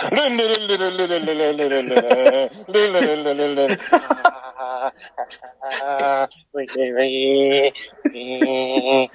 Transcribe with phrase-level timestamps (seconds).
[0.00, 2.28] ルンルルンルルンルルンルルンルルンルルン
[2.68, 3.78] ルルンルルンルルンルン
[6.52, 7.72] ウィウィ
[8.04, 9.10] ウィ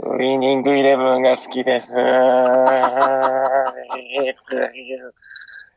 [0.00, 1.94] ウィニングイレブンが好きです。
[1.94, 2.02] は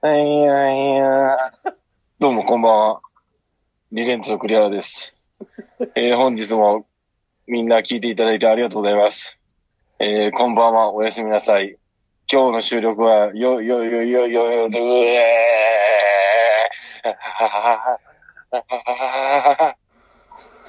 [0.03, 0.11] い
[0.47, 1.37] はいや
[2.19, 3.01] どうもこんばんは。
[3.93, 5.13] リレンツのクリアラです。
[5.95, 6.85] えー本日も
[7.47, 9.37] みんな聞いていただいてありがとうございます。
[9.99, 11.77] えーこんばんは、おやすみなさい。
[12.33, 17.09] 今日の収録は、よ、よ、よ、よ、よ、よ、どえー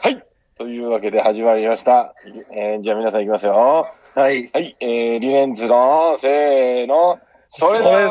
[0.02, 0.24] はい。
[0.58, 2.16] というわけで始まりました。
[2.52, 3.86] えーじゃあ皆さん行きますよ。
[4.16, 4.50] はい。
[4.52, 4.76] はい。
[4.80, 8.10] えー、リレンズの、せーの、それぞれ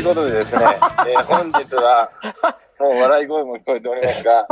[0.00, 0.62] ということでですね、
[1.08, 2.10] えー本日は、
[2.78, 4.48] もう笑い声も聞こえておりますが、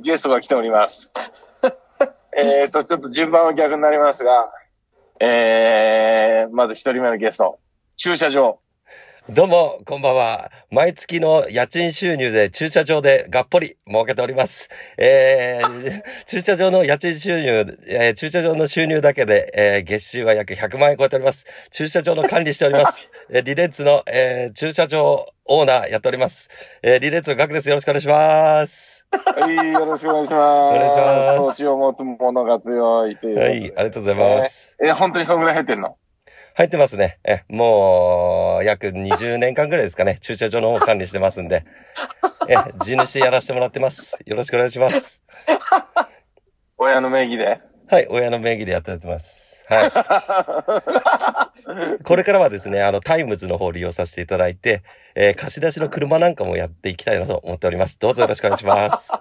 [0.00, 1.10] ゲストが来ております。
[2.36, 4.52] えーと、ちょっと順番は逆になりますが、
[5.18, 7.58] えー、まず一人目のゲスト、
[7.96, 8.60] 駐車場。
[9.28, 10.52] どうも、こんばんは。
[10.70, 14.68] 毎月の家賃収入で駐車場でがっぽり儲けております。
[14.98, 21.44] えー、 駐車場の家賃収入、えー駐車場の収入だけで、えー月収は約100万円超えております。
[21.72, 23.02] 駐車場の管理しております。
[23.30, 26.48] えーリレッツの、えー駐車場オーナーやっております。
[26.82, 27.68] えーリレッツのガクです。
[27.68, 29.06] よろしくお願いします。
[29.12, 30.42] はい、よろしくお願いします。
[30.42, 33.38] お願いします土地を持つ者が強いという。
[33.38, 34.72] はい、ありがとうございます。
[34.82, 35.96] えー本当にそんぐらい入ってんの？
[36.56, 37.18] 入ってますね。
[37.24, 40.18] え、もう、約20年間ぐらいですかね。
[40.20, 41.64] 駐車場の方管理してますんで。
[42.48, 44.16] え、地主やらせてもらってます。
[44.24, 45.20] よろしくお願いします。
[46.78, 47.60] 親の名義で？
[47.88, 49.53] はい、親の名義でやってやってます。
[49.68, 51.52] は
[51.98, 52.02] い。
[52.04, 54.82] これからはですね、あの、タイムズの方を利用させていただいて、
[55.14, 57.98] えー貸し出しの車なんかもやっていきたいなと思っております。
[57.98, 59.10] どうぞよろしくお願いします。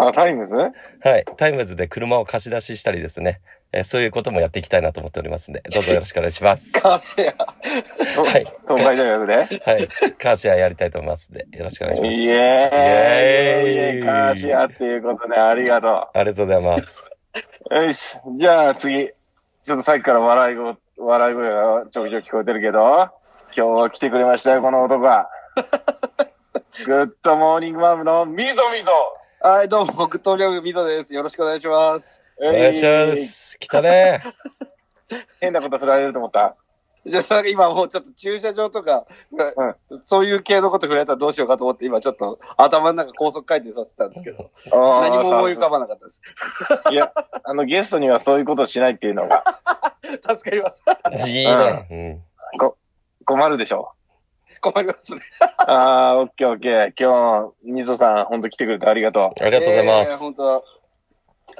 [0.00, 0.54] あ、タイムズ？
[0.54, 0.70] は
[1.18, 1.24] い。
[1.36, 3.40] タイムズで車を貸し出ししたりですね、
[3.72, 6.72] えーそういうこともやっていきたいなと思っておりますんで、どうぞよろしくお願いします。
[6.78, 7.54] カーシェア。
[8.14, 9.88] とはい東海大学ではい。
[10.18, 12.12] カーシェアやりたいと思いますんで、よろしくお願いします。
[12.14, 17.04] イエーイイエーイカーシェアっていうことでありがとありがとうございます。
[17.70, 17.74] う。
[17.74, 18.16] よし。
[18.38, 19.10] じゃあ次。
[19.68, 23.10] ちょっとさっきから笑い声、笑い声がちょくちょく聞こえてるけど、
[23.54, 25.28] 今日は来てくれましたよ、この男は。
[26.86, 28.90] グッドモーニングマムのみぞみぞ。
[29.42, 31.12] はい、どうも、グッドリョグみぞです。
[31.12, 32.22] よろしくお願いします。
[32.40, 33.58] お願いします。
[33.58, 34.22] 来たね。
[35.40, 36.56] 変なこと振られると思った。
[37.08, 39.06] じゃあ、なんか今もうちょっと駐車場とか、
[40.04, 46.20] そういう系のこと触れたらどうしようかと思って、今ちょっと頭の中高速回転させてたんですけど、何も思い浮かばなかったです。
[46.90, 47.12] いや、
[47.44, 49.42] あの、ゲストにはそういうことしないっていうのが
[50.28, 50.82] 助かります。
[51.28, 52.20] いいね。
[53.24, 53.90] 困るでしょ？
[54.60, 55.20] 困りますね。
[55.58, 56.92] あー、オッケーオッケー。
[56.98, 59.22] 今日、みぞさん、ほんと来てくれてありがとう。
[59.40, 59.46] うん。
[59.46, 60.18] ありがとうございまえーす。
[60.18, 60.64] 本当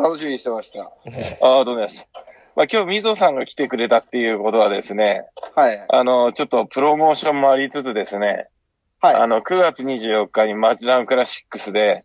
[0.02, 0.80] 楽しみにしてました。
[0.80, 2.08] あー、どうもございます。
[2.58, 5.22] まあ、今日、みぞさんが来てくれたっていうことはですね、
[5.54, 5.86] はい。
[5.88, 8.48] あの、ちょっとプロモーションもありつつですね、
[9.00, 9.14] はい。
[9.14, 12.04] あの、9月24日にマチダウンクラシックスで、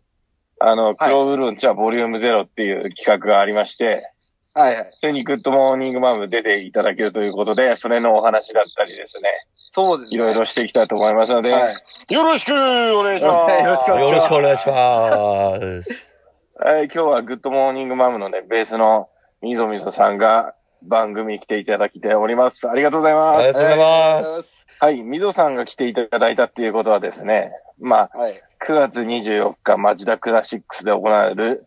[0.60, 4.08] あの、クローブルーンチャーボリュームゼロっていう企画がありまして、
[4.54, 4.92] はいはい。
[4.96, 9.28] それにグッドモーニングマム出ていただけるということで、それのお話だったりですね、
[9.72, 10.14] そうですね。
[10.14, 12.14] いろいろしていきたいと思いますので、はい。
[12.14, 13.58] よろしくお願いします。
[13.60, 16.14] よろしくお願いしますよろしくお願いします。
[16.56, 19.08] はい、今日はグッドモーニングマムのね、ベースの
[19.44, 20.54] みぞみぞさんが
[20.88, 22.66] 番組に来ていただきております。
[22.66, 23.46] ありがとうございあます。
[23.48, 24.54] りがとうございます。
[24.80, 28.16] はい、みぞさんが来ていただいたっていうことはですね、まあ、す。
[28.16, 28.40] はい。
[28.66, 31.60] 9月24日、町田クラシックスで行われる、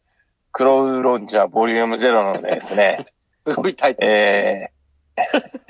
[0.51, 3.05] クロウロンチャーボリュームゼロのですね、
[3.45, 4.07] すごいタイトル。
[4.11, 4.69] え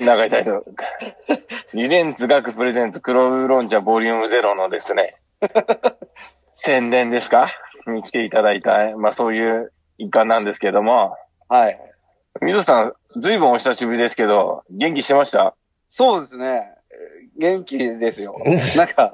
[0.04, 0.64] 長いタイトル。
[1.74, 5.14] リレンツ学プレゼンツクロウロンチャーボリュームゼロのですね、
[6.64, 7.52] 宣伝ですか？
[7.86, 11.14] に来ていただいた、まあそういう一環なんですけども、
[11.48, 11.78] はい。
[12.40, 15.54] みぞさん、ずいぶんお久しぶりですけど、元気してました？
[15.88, 16.74] そうですね。
[16.90, 18.34] えー元気ですよ。
[18.76, 19.12] なんか、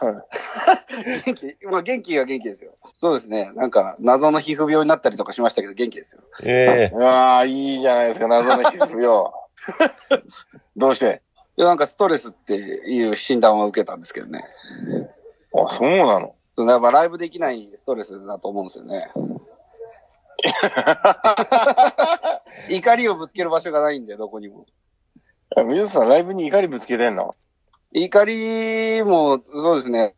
[1.26, 2.72] 元気、まあ元気は元気ですよ。
[2.94, 3.50] そうですね。
[3.54, 6.22] なんか、謎の皮膚病になったりとかしましたけど、元気ですよ。
[6.42, 9.30] え うわあ、いいじゃないですか、謎の皮膚病。
[10.76, 11.20] どうして？
[11.58, 14.42] いや、なんかストレスっていう診断を受けたんですけどね。
[15.54, 16.34] あ、そうなの？
[16.56, 19.10] そうやっぱライブできないストレスだと思うんですよね。
[22.68, 24.66] 怒りをぶつける場所がないんで、どこにも。
[25.66, 27.34] 水さん、ライブに怒りぶつけてんの？
[27.92, 30.14] 怒りも、そうですね。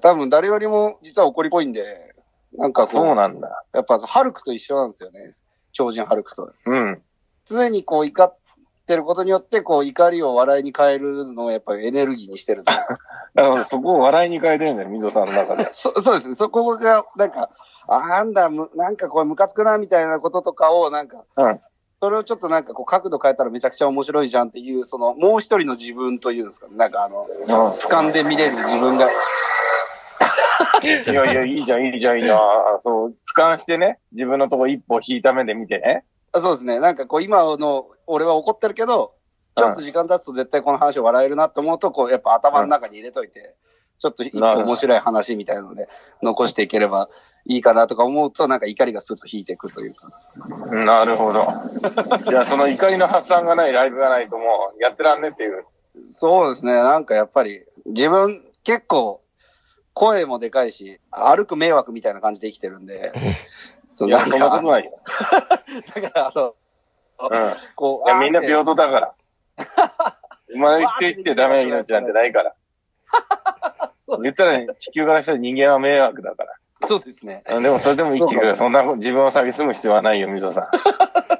[0.00, 2.14] 多分誰よりも実は怒りっぽいんで、
[2.54, 3.64] なんかこう、そうなんだ。
[3.72, 5.34] やっぱハルクと一緒なんですよね。
[5.72, 6.52] 超人ハルクと。
[6.66, 7.02] うん。
[7.44, 8.38] 常にこう怒っ
[8.86, 12.72] てることによって、こう怒りを笑いに変えるのをやっぱりエネルギーにしてると。
[13.34, 15.68] だからそこを笑いに変えてるんだよ、みぞさんの中で。
[15.74, 16.36] そそうですね。
[16.36, 17.50] そこが、なんか、
[17.88, 21.60] あ、なんだ、むなんかこれムカつくな、みたいなこととかを、なんか、うん
[21.98, 26.76] それをちょっとなんかこう角度変えたらめちゃくちゃ面白いじゃんっていう、その、もう一人の自分というんですかね。
[26.76, 27.26] なんかあの、
[27.80, 29.08] 俯瞰で見れる自分が、
[30.84, 32.38] いやいや、いいじゃん、いいじゃん、いいな。
[32.82, 36.04] そう、俯瞰してね、自分のとこ一歩引いた目で見てね。
[36.36, 36.80] あそうですね。
[36.80, 39.14] なんかこう今の俺は怒ってるけど、
[39.56, 43.54] ちょっと時間経つと絶対この話を笑えるなって思うと、こうやっぱ頭の中に入れといて、
[43.98, 45.88] ちょっと一個面白い話みたいなので
[46.22, 47.08] 残していければ
[47.46, 50.10] いいかなとか思うと、なんか怒りがスッと引いていくというか。
[50.70, 51.46] なるほど。
[52.28, 55.64] じゃあ、その怒りの発散がないライブがないともうやってらんねっていう。
[56.04, 56.74] そうですね。
[56.74, 59.22] なんかやっぱり自分結構
[59.94, 63.12] 声もでかいし、歩く迷惑みたいな感じで生きてるんで、
[63.96, 64.92] そいや、そんなことないよ。
[65.94, 66.54] だからあの、
[67.30, 67.54] うん。
[67.74, 68.64] こう、いや、みんな平等。
[68.66, 69.14] 等だから。
[70.52, 72.54] 生まれてきてダメな命なんてないから。
[73.98, 76.52] そう言ったら、地球からしたら人間は迷惑だから。
[76.86, 77.42] そうですね。
[77.48, 78.54] うんでもそれでも生きてくれ。
[78.54, 80.70] そんな自分を蔑む必要はないよ、みぞさ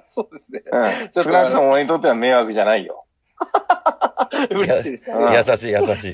[0.06, 0.62] そうですね。
[0.72, 0.74] ん。
[0.74, 0.90] うん。
[1.12, 3.04] 少なくとも俺にとっては迷惑じゃないよ。
[4.48, 5.10] 嬉しいです。
[5.10, 6.12] うん優しい優しい。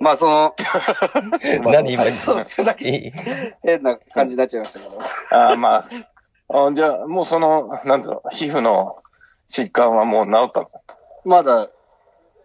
[0.00, 0.54] まあその、
[1.64, 2.66] 何今、そうですね。
[2.66, 3.12] なんかいい
[3.62, 4.98] 変な感じになっちゃいましたけど。
[5.30, 5.84] ああ、まあ。
[6.48, 8.96] あじゃあ、もうその、なんていうの、皮膚の
[9.48, 10.68] 疾患はもう治った
[11.24, 11.68] まだ、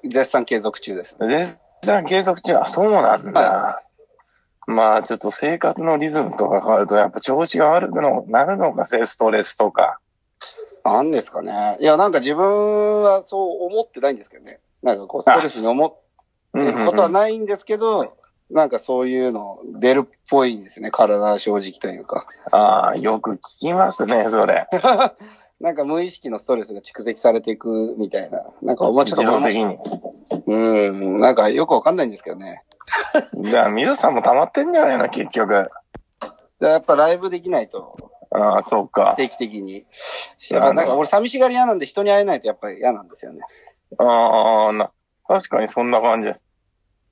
[0.03, 1.15] 絶賛継続中です。
[1.19, 3.83] の絶賛継続中、あ、そうなんだ。
[4.67, 9.99] まあ、ちょっと生活のリズムとか変わると、やっぱ調子が悪くのなるのか、ストレスとか。
[10.83, 11.77] なんですかね。
[11.79, 14.59] いや、なんか自分はそう思ってないんですけどね。
[14.81, 16.00] なんかこう、ストレスに思っ
[16.53, 18.17] ことはないんですけど、
[18.49, 20.91] なんかそういうの出るっぽいですね。
[20.91, 22.27] 体正直というか。
[22.51, 24.67] ああ、よく聞きますね、それ。
[25.61, 28.43] なんか無意識のストレスが蓄積されていくみたいな。
[28.61, 29.77] なんか、まあちょ自っと動的に。
[30.47, 32.63] うん、なんかよくわかんないんですけどね。
[33.35, 35.69] じゃあ、水さんも溜まってんじゃないの、結局。
[36.59, 37.95] じゃあやっぱライブできないと、
[38.31, 39.13] ああ、そうか。
[39.17, 39.85] 定期的に。
[40.49, 43.41] やっぱなんか俺寂しがり屋なんで人に会えないとやっぱり嫌なんですよね。
[43.97, 44.91] ああ、な、
[45.31, 46.41] 確かにそんな感じです。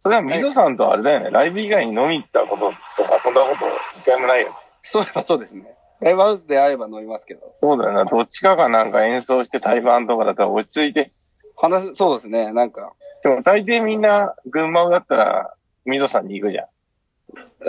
[0.01, 2.71] それは水さんとあれだよね、ライブ以外に飲み行ったこと
[3.01, 3.66] とか、そんなこと
[4.00, 4.57] 一回もないよ。
[4.81, 5.75] そういえばそうですね。
[6.01, 7.56] ライブハウスで会えば飲みますけど。
[7.62, 11.12] そうだよな、どっちかがなんか演奏して対バンとかだったら落ち着いて。
[11.56, 12.54] 話、そうですね。
[12.54, 12.94] なんか、
[13.24, 15.54] でも大抵みんな群馬だったら、
[15.86, 16.68] 水さんに行くじゃ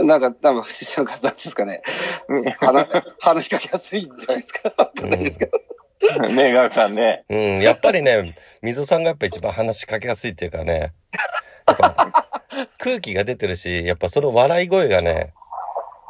[0.03, 0.07] ん。
[0.07, 0.63] なんか、多分、
[0.97, 1.83] なんか、なんですかね。
[2.59, 2.87] 話、
[3.19, 4.73] 話しかけやすいんじゃないですか。
[4.79, 5.59] わかんないですけど。
[6.35, 7.25] ねえ、ガクさんね。
[7.29, 10.93] うん、やっぱりね、溝さんがやっぱ一番話しかけやすいっていうかね、
[12.79, 15.33] 空気が出てるし、やっぱその笑い声がね、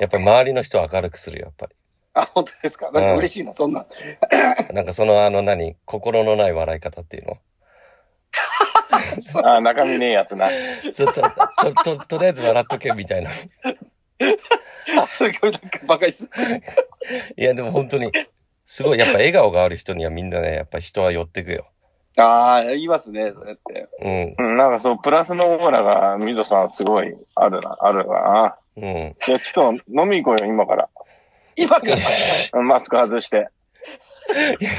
[0.00, 1.68] やっぱり周りの人を明るくするよ、やっぱ
[2.22, 2.90] あ、本当ですか？
[2.92, 3.86] なんか嬉しいな、そんな。
[4.68, 4.74] り。
[4.74, 7.38] なんかそのあの何、心のない笑い方っていうの？
[9.42, 10.50] ああ、中身ねえやつな。
[10.92, 13.30] ずっと、と、と、とりあえず笑っとけみたいな。
[15.06, 16.28] すごいなんかバカにす
[17.36, 18.10] いや、でも本当に、
[18.72, 21.68] すごい、やっぱ笑顔がある人にはみんなね、やっぱ人は寄ってくよ。
[22.16, 23.88] ああ、言いますね、そうやって。
[24.00, 28.56] うん、うん、なんかそう、プラスのオーラが、水さんすごいあるな、あるな。
[28.76, 28.84] うん。
[28.86, 30.88] いや、ちょっと飲み行こうよ、今から。
[31.56, 31.96] 今から？
[32.60, 33.48] うんマスク外して、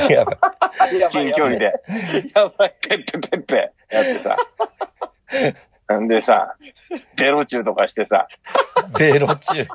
[0.10, 0.39] やば
[0.93, 1.71] いやばい近距離で、
[2.33, 2.75] やばい。
[2.88, 4.38] ペッペペッペやってさ。
[6.00, 6.55] んでさ、
[7.17, 8.29] ベロチューとかしてさ、
[8.98, 9.67] ベロ中。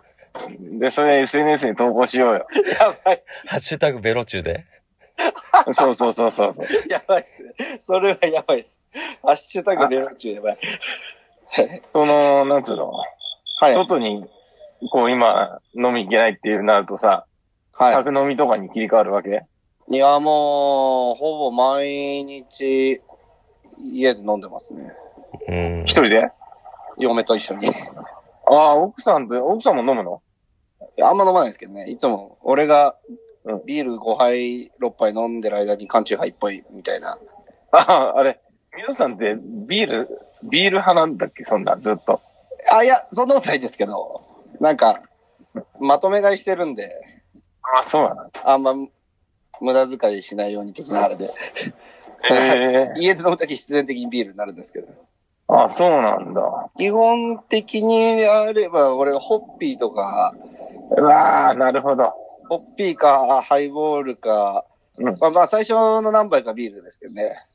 [0.78, 2.46] で、それ SNS に投稿しようよ。
[2.80, 3.22] やばい。
[3.46, 4.64] ハッシュタグベロ中で？
[5.74, 6.54] そうそうそうそう。
[6.88, 7.78] やばいっすね。
[7.80, 8.78] それはやばいっす。
[9.22, 10.58] ハッシュタグベロ中やばい。
[11.92, 13.74] その、なんつうの、はい。
[13.74, 14.26] 外に、
[14.90, 17.26] こう今、飲み行けないっていうなるとさ、
[17.72, 19.44] は宅飲みとかに切り替わるわけ？
[19.90, 19.96] い。
[19.96, 23.00] いや、もう、ほぼ毎日、
[23.78, 24.92] 家で飲んでますね。
[25.48, 25.92] うん一。
[25.92, 26.30] 人で？
[26.98, 27.68] 嫁と一緒に。
[27.68, 30.22] ああ、奥さんと、奥さんも飲むの？
[31.02, 31.88] あんま飲まないですけどね。
[31.90, 32.96] いつも、俺が
[33.44, 37.18] うんビール5杯、6杯飲んでる間に缶チューハイ1杯みたいな。
[37.72, 38.40] ああ、あれ、
[38.76, 40.08] 皆さんってビール、
[40.42, 41.44] ビール派なんだっけ？
[41.44, 42.20] そんな、ずっと。
[42.72, 44.22] あ、いや、そんなことないですけど、
[44.60, 45.02] なんか、
[45.80, 46.92] まとめ買いしてるんで、
[47.62, 48.30] ああ、そうなの？
[48.44, 48.74] あんま
[49.60, 51.32] 無駄遣いしないように的なあれで。
[52.30, 54.88] ええ 家で飲むとき必然的にビールになるんですけど。
[55.48, 56.70] あそうなんだ。
[56.76, 60.34] 基本的にあれば、俺、ホッピーとか、
[60.96, 62.12] うわあ、なるほど。
[62.48, 64.64] ホッピーか、ハイボールか、
[64.98, 67.46] うんまあまあ最初の何杯かビールですけどね。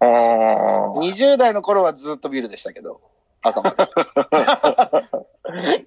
[0.00, 3.00] あー20代の頃はずっとビールでしたけど、
[3.42, 3.88] 朝まで。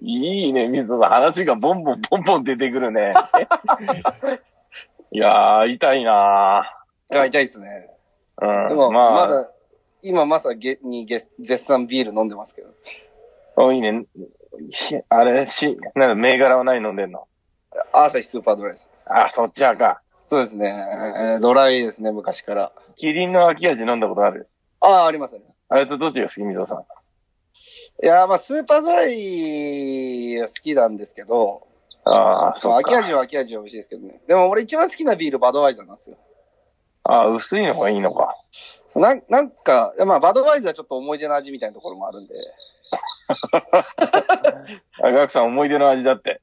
[0.00, 1.00] いいね、水野。
[1.08, 3.14] 話がボンボンボンボン出てくるね。
[5.12, 6.64] いやー、痛いな
[7.10, 7.90] いや、痛いですね。
[8.36, 8.62] ー。
[8.62, 8.68] うん。
[8.68, 9.48] でも、まあ、まだ、
[10.02, 12.68] 今まさげにげ絶賛ビール飲んでますけど。
[13.56, 14.04] おいいね。
[14.70, 17.26] ひあれ、し、なんだ、銘柄は何飲んでんの？
[17.92, 18.90] 朝日スーパードライです。
[19.06, 20.00] あ、そっちはか。
[20.16, 20.66] そうですね。
[20.66, 22.72] えードライですね、昔から。
[22.96, 24.48] キリンの秋味飲んだことある？
[24.80, 25.42] ああ、ありますね。
[25.68, 26.84] あれとどっちが好き、水野さん。
[28.02, 31.66] いや、まあ、スーパードライは好きなんですけど、
[32.04, 32.90] ああ、そまあ、っか。
[32.92, 34.20] 秋味は秋味は美味しいですけどね。
[34.26, 36.16] でも俺一番好きなビールバドワイザーなんですよ。
[37.02, 38.36] ああ、薄いのがいいのか。
[38.96, 42.34] なんなんか、まあ、バドワイザーちょっと思い出の味みたいなところもあるんで。
[45.02, 46.40] あ、ガクさん思い出の味だって。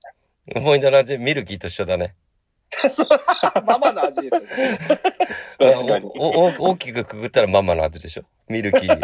[0.55, 2.15] 思い出の味、ミルキーと一緒だね。
[3.65, 4.47] ママの味ですよね。
[5.57, 6.11] 確かに。
[6.17, 8.23] おおお大きくくぐったらママの味でしょ？
[8.47, 8.99] ミルキー。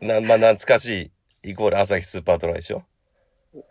[0.00, 1.12] な、まあ、懐かし
[1.44, 2.82] い、イコール朝日スーパードライでしょ？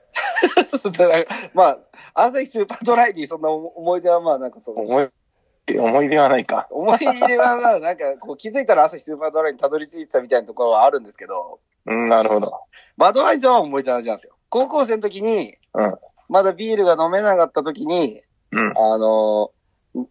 [1.54, 1.78] まあ、
[2.14, 5.10] 朝日スーパードライにそんな思い出はまあなんかその、思い、
[5.70, 6.68] 思い出はないか。
[6.72, 12.54] 思い出はまあなんかこう気づいたら朝日スーパードライにたどり着いたみたいなところはあるんですけど、うん、なるほど。
[12.98, 14.36] バドワイザーは思い出の味なんですよ。
[14.50, 15.98] 高校生の時に、うん
[16.30, 18.22] まだビールが飲めなかった時に、
[18.52, 18.74] うん。
[18.78, 20.06] あのー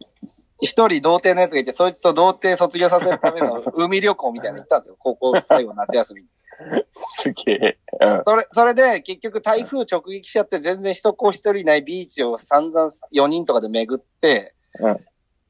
[0.58, 4.96] 一人童貞のやつがいて、そいつと童貞卒業させるための海旅行みたいなの行ったんですよ。
[4.98, 6.28] 高校最後の夏休みに。
[7.18, 7.78] すげえ。
[8.00, 8.22] うん。
[8.24, 15.04] それ、それで結局台風直撃しちゃって全然人こう一人いないビーチを散々4人とかで巡って、うん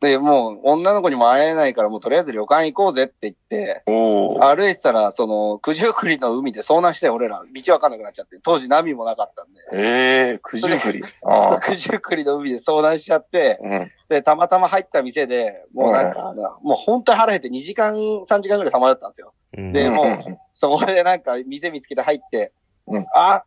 [0.07, 3.83] で、もう女の子にも会えないからもうとりあえず旅館行こうぜって言って。
[3.87, 11.01] 歩いてたら、その、九十九里の海で遭難して俺ら道わかんなくなっちゃって、当時波もなかったんで、ええ九十九里。
[11.67, 13.91] 九十九里の海で遭難しちゃって、うん。
[14.09, 19.33] で、たまたま入った店で、もうなんか、もう本当に腹減って2時間、3時間ぐらい様だったんですよ。
[19.57, 22.53] うんでもううんそこでなんか店見つけて入って、
[22.87, 23.43] うんあ、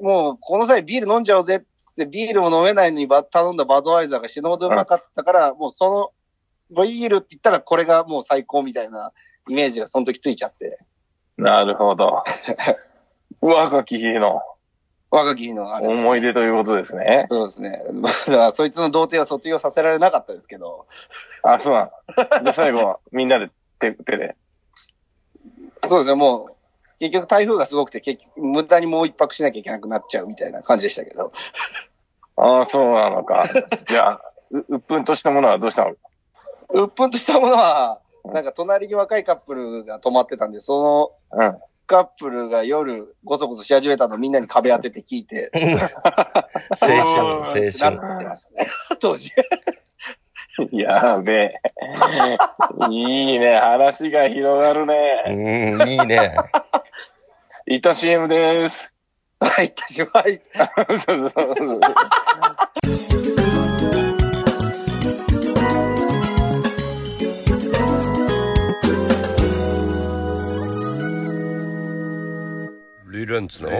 [0.00, 6.12] もうこの際ビール飲んじゃおうぜっつってビールも飲めないのにば頼んだバドワイザーが死ぬほどうまかったから、もうそ
[6.70, 9.12] の、ビールって言ったらこれがもう最高みたいな
[9.48, 10.78] イメージがその時ついちゃって、
[11.36, 12.24] なるほど。
[13.40, 14.40] 若き日の
[15.10, 17.26] 若き日のあれです、思い出ということですね。
[17.30, 17.84] そうですね。
[17.92, 20.86] まあだそいつの童貞は卒業させられなかったですけど、
[21.42, 21.84] あ、そうな
[22.40, 22.44] ん。
[22.44, 24.36] で、最後はみんなで手、手で。
[25.84, 26.53] そうですね、もう、
[27.00, 31.32] 結局台風がすごくて、結局無駄にもう一泊しなきゃいけなくなっちゃうみたいな感じでしたけど。
[32.36, 33.48] ああ、そうなのか。
[33.88, 34.20] じゃあ、
[34.50, 35.94] う、うっぷんとしたものはどうしたの？
[36.70, 41.38] うっぷんとしたものは、なんか隣に若いカップルが泊まってたんで、そうん。
[41.38, 45.50] のカップルが夜ごそごそし始めたのをみんなに壁当てて聞いて、
[46.80, 47.72] 青春、青春。
[48.00, 49.32] なってましたね、当時。
[50.72, 51.60] やべえ。
[52.90, 53.58] いいね。
[53.58, 55.24] 話が広がるね。
[55.26, 55.30] う
[55.84, 56.36] ん、いいね。
[57.66, 58.90] いった CM です。
[59.40, 60.40] はい、確かに。
[61.00, 61.80] そうそうそう
[73.10, 73.70] リレンツの？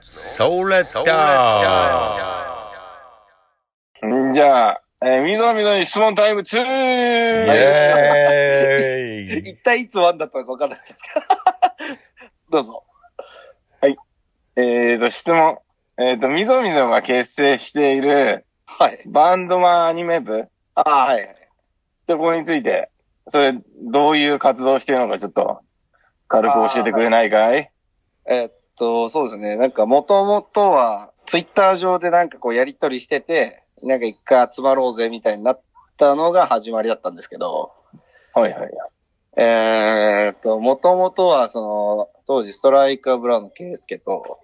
[0.00, 6.56] ソーレッダーじゃあ、えー、みぞみぞに質問タイム 2!
[6.56, 6.60] イ
[7.48, 11.26] エーイ 一体いつワンだったのか分かんないですけど。
[12.50, 12.82] どうぞ。
[14.58, 15.58] えーと、質問。
[15.98, 19.02] えーと、みぞみぞが結成しているはい。
[19.06, 21.36] バンドマンアニメ部ああ、はい。
[22.08, 22.90] そこについて、
[23.28, 25.60] それ、どういう活動をしているのかちょっと、
[26.28, 27.70] 軽く教えてくれないかい？
[28.26, 29.56] えーっと、そうですね。
[29.56, 35.60] なんか、もともとは、ツイッター上でなんかこうやりとりしてて、なんか一回集まろうぜみたいになっ
[35.96, 37.72] たのが始まりだったんですけど、
[38.34, 38.70] はいはい。
[39.38, 44.38] えーっと、もともとは、その、当時ストライカーブラウンのケイスケと、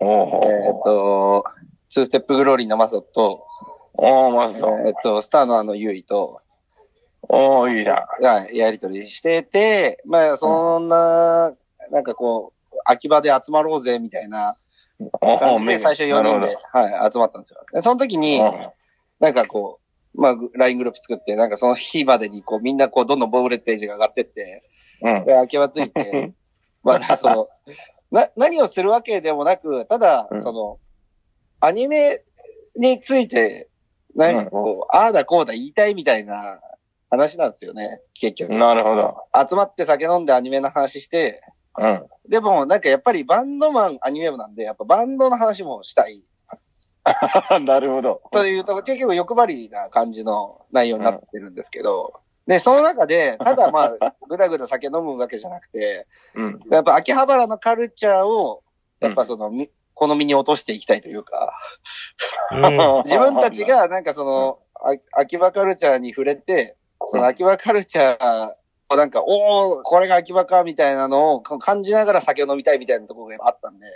[0.00, 1.44] おえーっーと、
[1.88, 3.46] ツーステップグローリーのマサと、
[3.94, 4.84] おー、まえずそう。
[4.84, 6.40] ーっと、スターのあのユイと、
[7.28, 8.24] おー、いいじゃん。
[8.24, 11.52] はい、やりとりしてて、まあ、そんな、
[11.90, 14.56] なんかこう、秋葉で集まろうぜみたいな
[15.38, 17.64] 感じで、最初4人で、はい、集まったんですよ。
[17.72, 18.40] で、その時に、
[19.20, 19.80] なんかこ
[20.14, 24.62] う、まあ、LINE グループ作って、なんかその日までに、こう、みんなこう、どんどんボレッテージが上がってって、
[25.02, 25.20] うん。
[25.20, 26.32] で、秋葉ついて、
[26.84, 27.48] まあ、その、
[28.10, 30.78] な、何をするわけでもなく、ただう、んその、
[31.60, 32.22] アニメ
[32.76, 33.68] について、
[34.14, 36.60] なんかこう、ああだこうだ言いたいみたいな
[37.08, 38.54] 話なんですよね、結局。
[38.54, 39.16] なるほど。
[39.48, 41.40] 集まって酒飲んでアニメの話して、
[41.78, 42.02] うん。
[42.28, 46.16] でも、なんかやっぱりバンドマンアニメ部なんで、やっぱバンドの話もしたい。
[47.64, 48.20] なるほど。
[48.30, 53.92] というと、結局欲張りな感じの内容になってるんですけど、で、その中で、ただまあ、
[54.28, 56.60] ぐだぐだ酒飲むわけじゃなくて、うん。
[56.70, 58.62] やっぱ秋葉原のカルチャーを、
[59.00, 61.52] やっぱその、み好みに落としていきたいというか、
[62.50, 62.62] うん
[63.04, 66.76] 自分たちがなんかその、あ秋葉カルチャーに触れて、
[67.06, 68.54] その秋葉カルチャーを
[68.96, 73.86] なんか、おおこれが秋葉かみたいなのをか感じながら酒を飲みたいみたいなところがあったんで、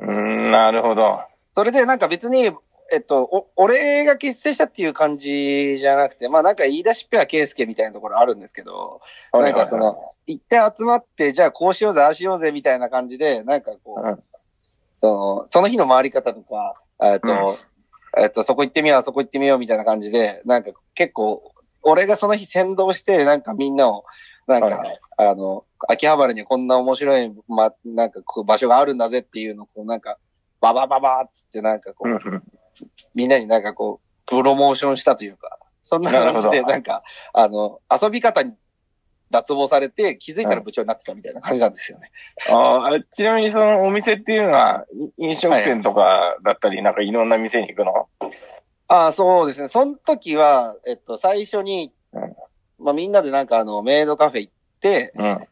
[0.00, 1.20] うん、なるほど。
[1.54, 2.50] それでなんか別に、
[2.92, 9.00] えっと、お、俺が結成したっていう感じじゃなくて、まあなんか言い出しっぺは圭介みたいなところあるんですけど、
[9.32, 14.22] なんかその、一旦集まって、じゃあこうしようぜ、ああしようぜみたいな感じで、なんかこう、うん。
[14.92, 17.56] その、その日の回り方とか、えっと、
[18.16, 24.04] えっと、そこ行ってみよう、あそこ行ってみようみたいな感じで、なんか結構、俺がその日先導して、なんかみんなを、
[24.60, 30.18] なんか、はいあの、秋葉原にこんな面白い、ま、なんかこう場所があるんだぜっていうのを、こうなんか、
[30.60, 32.42] ババババーっつってなんかこう、うんうん。
[33.14, 38.54] みんなになんかこう、プロモーションしたというか、そんな感じで、なんか、あの、遊び方に
[39.30, 42.10] 脱帽されて、気づいたら部長になってたみたいな感じなんですよね。
[42.48, 44.86] あーちなみにそのお店っていうのは、
[45.18, 48.08] い飲食店とかだったり、なんかいろんな店に行くの？
[48.88, 49.68] ああ、そうですね。
[49.68, 52.34] その時は、えっと、最初に、うん
[52.82, 55.48] まあみんなでなんかあの、メイドカフェ行って、うん。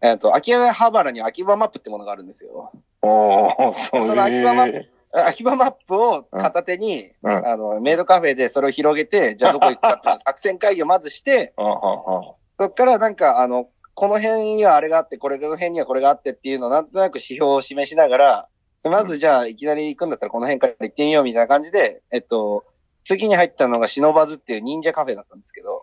[0.00, 2.72] えっと、秋葉原に秋葉マップってものがあるんですよ。
[3.02, 4.90] おー、そうその秋葉マッいう。
[5.14, 7.46] あ秋葉マップを片手に、うん。
[7.46, 18.48] あの、メイドカフェでそれを広げて、じゃあどこ行くかっていう 作戦会議をまずして、そっからなんか、あの、この辺にはあれがあって、これの辺にはこれがあってっていうのをなんとなく指標を示しながら、
[18.84, 22.64] まずじゃあいきなり行くんだったらこの辺から行ってみようみたいな感じで、えっと、
[23.04, 25.82] 次に入ったのがシノバズっていう忍者カフェだったんですけど、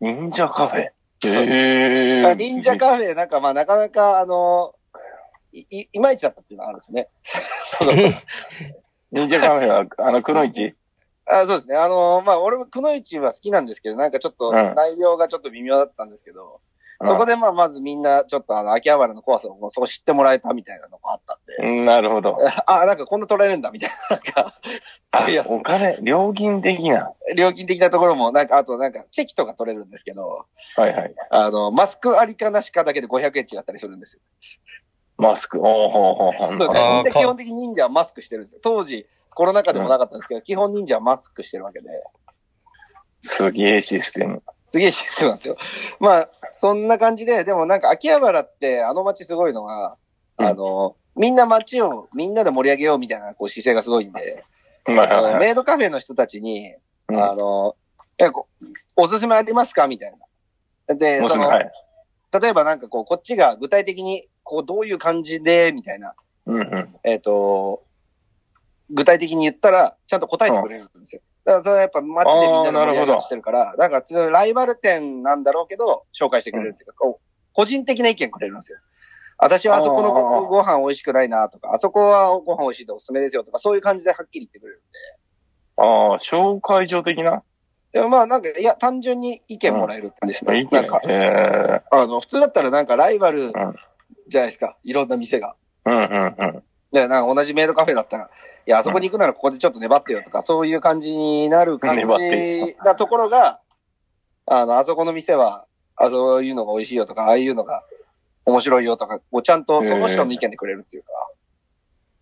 [0.00, 0.80] 忍者カフェ。
[0.80, 0.92] へ
[1.24, 2.36] え。
[2.36, 4.74] 忍者カフェなんかまあなかなかあの、
[5.52, 7.08] い、いいまいちだったっていうのがあるんですね。
[9.12, 10.74] 忍者カフェは、あの、くのいち？
[11.26, 11.76] あそうですね。
[11.76, 16.60] あの、まあ俺もくのいちは好きなんですけど、なんかちょっとうん内容がちょっと微妙だったんですけど、
[17.06, 22.38] そこでまあまずみんなちょっとあの、秋葉原の怖さをそう知ってもらえたみたいなのがあったんで、うんなるほど。
[22.66, 24.54] あ、なんかこんな取られるんだ、みたいな、なんか、
[25.12, 27.10] そういうやあ、お金、料金的な。
[27.28, 31.14] つ、料金的なところも、なんか、あとなんか、チェキとか取れるんですけど、はいはい。
[31.30, 34.20] あの、マスクありかなしかだけで500円違ったりするんですよ。
[35.16, 35.60] マスク。
[35.60, 36.58] おーほうほうほう。
[36.58, 36.88] そうね。
[36.90, 38.60] みんな基本的に忍者はマスクしてるんですよ。
[38.62, 41.88] 当時、コロナ禍でもなかったんですけど、基本忍者はマスクしてるわけで、
[43.24, 44.42] すげえシステム。
[44.66, 45.56] すげえシステムなんですよ。
[46.00, 49.96] まあ、そんな感じで、でもなんか秋葉原って、あの街すごいのが、
[50.38, 54.44] うんあの、みんな街をみんなで盛り上げようみたいなこう姿勢がすごいんで、
[54.86, 55.38] はいあの。
[55.38, 56.74] メイドカフェの人たちに、
[57.08, 57.76] うんあの、
[58.18, 58.48] えこ
[58.96, 60.14] おすすめありますかみたい
[60.88, 60.94] な。
[60.94, 61.70] で、その、はい。
[62.40, 66.14] 例えばなんかこう、こっちが具体的に、こう、どういう感じで、みたいな、
[66.46, 66.96] うんうん。
[67.04, 67.84] えっ、と、
[68.90, 71.22] 具体的に言ったら、ちゃんと答えてくれるんですよ。
[71.44, 78.78] だからそれはやっぱ街でみんなで盛り上げようとしてるから、なんかライバル店なんだろうけど、紹介してくれるっていうか、こう、個人的な意見くれるんですよ。
[79.36, 80.12] 私はあそこの
[80.46, 84.98] ご飯美味しくないなとか、あそこはご飯美味しいでおすすめですよとか、そういう感じではっきり言ってくれるんで。
[85.76, 87.42] ああ、紹介状的な？
[87.92, 90.58] でもまあなんか、いや、単純に意見もらえるって感じですね。
[90.58, 93.52] いいねなんか。、へあの、普通だったらなんかライバルん
[94.28, 94.76] じゃないですか。
[94.82, 95.54] いろんな店が。
[95.86, 95.90] え。
[95.90, 96.62] うんうんうん。
[96.92, 98.30] で、なんか同じメイドカフェだったら、
[98.66, 102.04] いや、あそこに行くならここでちょっと粘ってよとか、そういう感じになる感じ
[102.84, 103.60] なところが、
[104.46, 107.82] あの、あそこの店は、あそういうのが美味しいよとか、ああいうのが
[108.46, 111.10] 面白いよとか、こうちゃんとその人の意見でくれるっていうか、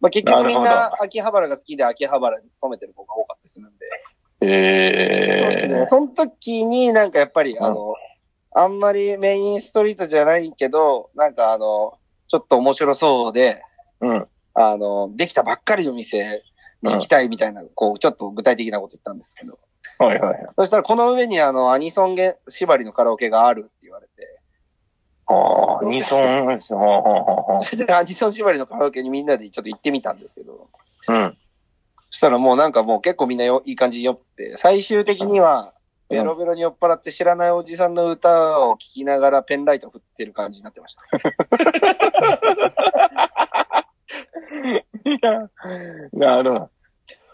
[0.01, 3.87] まあ結局みんな秋葉原が好きで秋葉原に勤めてる子が多かったりするんで、
[4.41, 5.87] そうですえね。
[5.87, 7.95] その時になんかやっぱり、あの、
[8.55, 13.63] あんまりメインストリートじゃないけど、なんかあの、ちょっと面白そうで、
[14.03, 14.07] え。
[14.07, 14.29] うん。
[14.55, 16.43] あの、できたばっかりの店
[16.83, 19.59] に行きたいみたいな、こう、ちょっと具体的なこと言ったんですけど。
[19.99, 20.47] はいはいはい。
[20.57, 24.41] そしたらこの上にあの、アニソンゲ縛りのカラオケがあるって言われて、
[25.27, 26.75] ああ、二村です。
[26.75, 30.69] ほうほうほうほそれでアニソン縛りのカラオケにみんなでちょっと行ってみたんですけど、
[31.09, 31.13] う。
[31.13, 31.37] うん。
[32.11, 35.73] そしたらもうなんかもう結構みんなよいい感じに酔って、最終的には、
[36.11, 41.03] ベロベロに酔っ払って知らないおじさんの歌を聴きながらペンライト振ってる感じになってました。
[45.05, 45.49] いや、
[46.13, 46.71] なるほど。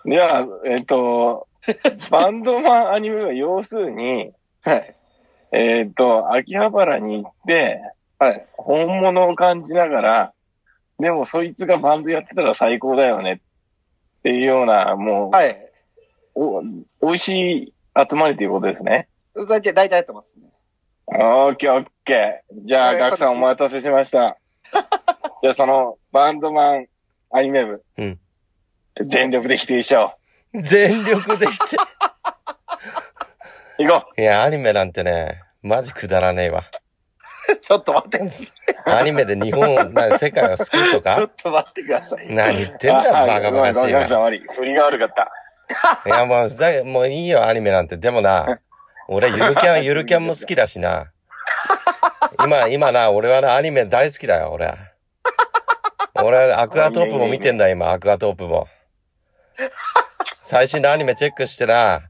[0.06, 1.48] じゃあ、えっと、
[2.10, 4.94] バンドマンアニメは要するに、はい。
[5.52, 7.80] えっと、秋葉原に行って、
[8.18, 8.46] はい。
[8.52, 10.32] 本物を感じながら、
[10.98, 13.40] でもそいつがバンドやってたら最高だよね
[14.18, 15.56] っていうような、もう、はい。
[16.34, 19.08] お、美味しい集まりということですね。
[19.34, 20.48] 大体、大体やってますね。
[21.06, 22.66] オッケーオッケー。
[22.66, 24.38] じゃあ、はいガクさんお待たせしました。
[25.42, 26.86] じゃあ、その、バンドマン
[27.30, 27.82] アニメ部。
[27.98, 28.18] うん
[29.06, 30.62] 全力で否定しちゃおう。
[30.62, 31.76] 全力で否定。
[33.84, 36.64] 行こいや、アニメなんてね、マジくだらねえわ。
[37.60, 38.20] ちょっと待って。
[38.86, 42.34] アニメで日本、な世界を救うと ちょかっと待ってください。
[42.34, 42.92] 何言ってう。
[42.92, 44.20] んだバカバカしいごめんごめんごめんわ。
[44.20, 44.40] 悪い。
[44.56, 46.10] 振りが悪かった。
[46.10, 47.96] いや、もう、ざもういいよ、アニメなんて。
[47.96, 48.58] でもな、
[49.06, 51.12] 俺、ゆるキャン、ゆるキャンも好きだしな。
[52.44, 54.74] 今、今な、俺はな、アニメ大好きだよ、俺。
[56.22, 58.66] 俺、アクアトープも見てんだ、今、アクアトープも。
[60.42, 62.02] 最新のアニメチェックしてな、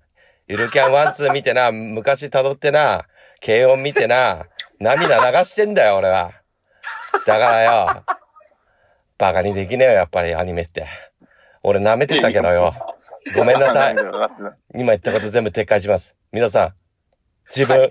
[0.46, 3.04] ゆるキャンワンツー見てな、昔辿ってな、
[3.44, 4.46] けいおん見てな、
[4.80, 6.32] 涙流してんだよ、俺は。
[7.26, 8.04] だからよ、
[9.18, 10.86] バカにできねえよ、やっぱりアニメって。
[11.62, 12.74] 俺舐めてたけどよ。
[13.34, 13.96] ごめんなさい。
[14.74, 16.16] 今言ったこと全部撤回します。
[16.32, 16.74] 皆さん、
[17.54, 17.90] 自分、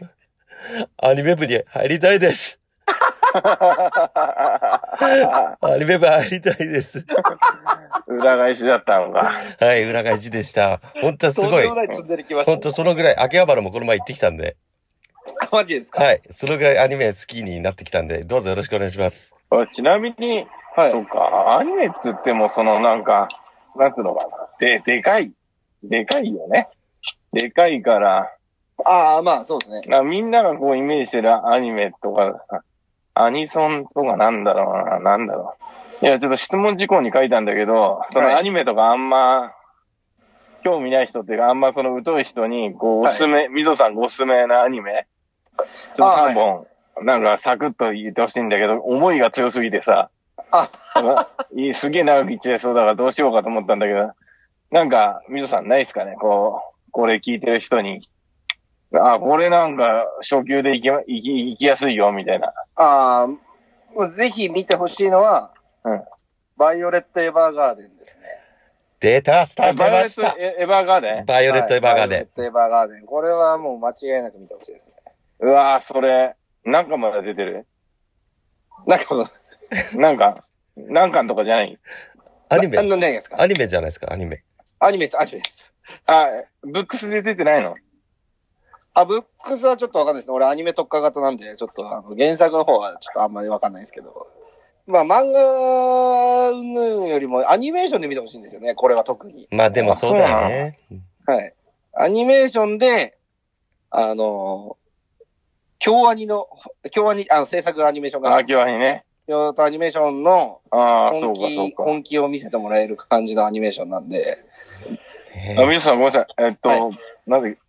[0.98, 2.60] アニメ部に入りたいです。
[5.62, 7.06] アニメ部入りたいです。
[8.08, 9.32] 裏返しだったのか。
[9.60, 10.82] はい、裏返しでした。
[11.02, 11.68] 本当はすごい。
[12.46, 14.56] 本当そのぐらい、秋葉原もこの前行ってきたんで、
[15.52, 16.04] マジですか？
[16.04, 19.34] はい、そのぐらいアニメ好きになってきたんで、どうぞよろしくお願いします。
[19.50, 23.28] あちなみに、はいそうか、アニメっつっても、そのなんか、
[23.76, 24.32] なんつうのかな。
[24.60, 25.34] で、でかい。
[25.84, 26.70] でかいよね。
[27.34, 28.32] でかいから、
[28.86, 29.82] ああ、まあそうですね。
[29.88, 32.46] なみんながこうイメージしてるアニメとか、
[33.24, 35.56] アニソンとかなんだろうな、なんだろ
[36.02, 36.06] う。
[36.06, 38.34] いや、ちょっと質問事項に書いたんだけど、そはい。
[38.34, 39.54] のアニメとかあんま、
[40.64, 43.14] 興味ない人っていうか、あんまその疎い人に、こう、おはい。
[43.14, 45.08] すすめ、みぞさんがおすすめなアニメ、
[45.96, 46.68] ちょっと3本、
[47.04, 50.10] なんかサクッと言ってほしいんだけど、思いが強すぎてさ、
[50.52, 50.70] あ、
[51.56, 54.12] いいすげえ長く言っちゃいそうだからどうしようかと思ったんだけど、
[54.72, 56.16] なんか、みぞさんないですかね？
[56.20, 58.10] こう、これ聞いてる人に。
[58.94, 62.54] あ、これなんか初級で行きま、行き、行きやすいよ、みたいな。
[62.76, 63.38] ああ、も
[64.08, 66.04] うぜひ見てほしいのは、うん
[66.58, 68.24] バイオレット・エヴァーガーデンですね。
[69.00, 70.40] データスタートバイオレット。
[70.40, 71.26] エエヴァーガーデン？
[71.28, 72.18] バイオレットエヴァーガーデン。
[72.18, 73.06] はいバイオレット・エヴァーガーデン。
[73.06, 74.96] これはもう間違いなく見てほしいですね。
[75.42, 77.68] うわぁ、それ、何巻まで出てる？
[78.88, 79.28] なんかもう、
[79.94, 80.40] 何巻
[80.78, 81.80] 何巻とかじゃない？
[82.50, 82.78] アニメ？
[82.78, 83.40] な、な何ですか？
[83.40, 84.44] アニメじゃないですか、アニメ。
[84.80, 85.74] アニメです、アニメです。
[86.08, 86.28] あ、
[86.64, 87.76] ブックスで出てないの？
[89.00, 90.34] あ、ブックスはちょっとわかんないですね。
[90.34, 94.28] 俺アニメ特化型なんで、ちょっとあの原作の方はちょっとあんまりわかんないですけど。
[94.88, 98.74] まあ漫画云々よりもアニメーションで見てほしいんですよね。
[98.74, 99.48] これは特に。
[99.52, 100.80] まあでもそうだよね。
[101.28, 101.54] はい。
[101.94, 103.18] アニメーションで、
[103.92, 104.78] あの、
[105.78, 106.48] 京アニの、
[106.90, 109.04] 京アニ、あの制作アニメーションが、あ、今日にね。
[109.28, 111.84] 京都アニメーションのああ、そ本うか、そう気、か。
[111.84, 114.40] 本気を見せてもらえる感じのアニメーションなんで、
[115.34, 116.28] へあ、皆さんごめんなさい。
[116.40, 116.82] えっと、はい
[117.28, 117.60] なんだっけ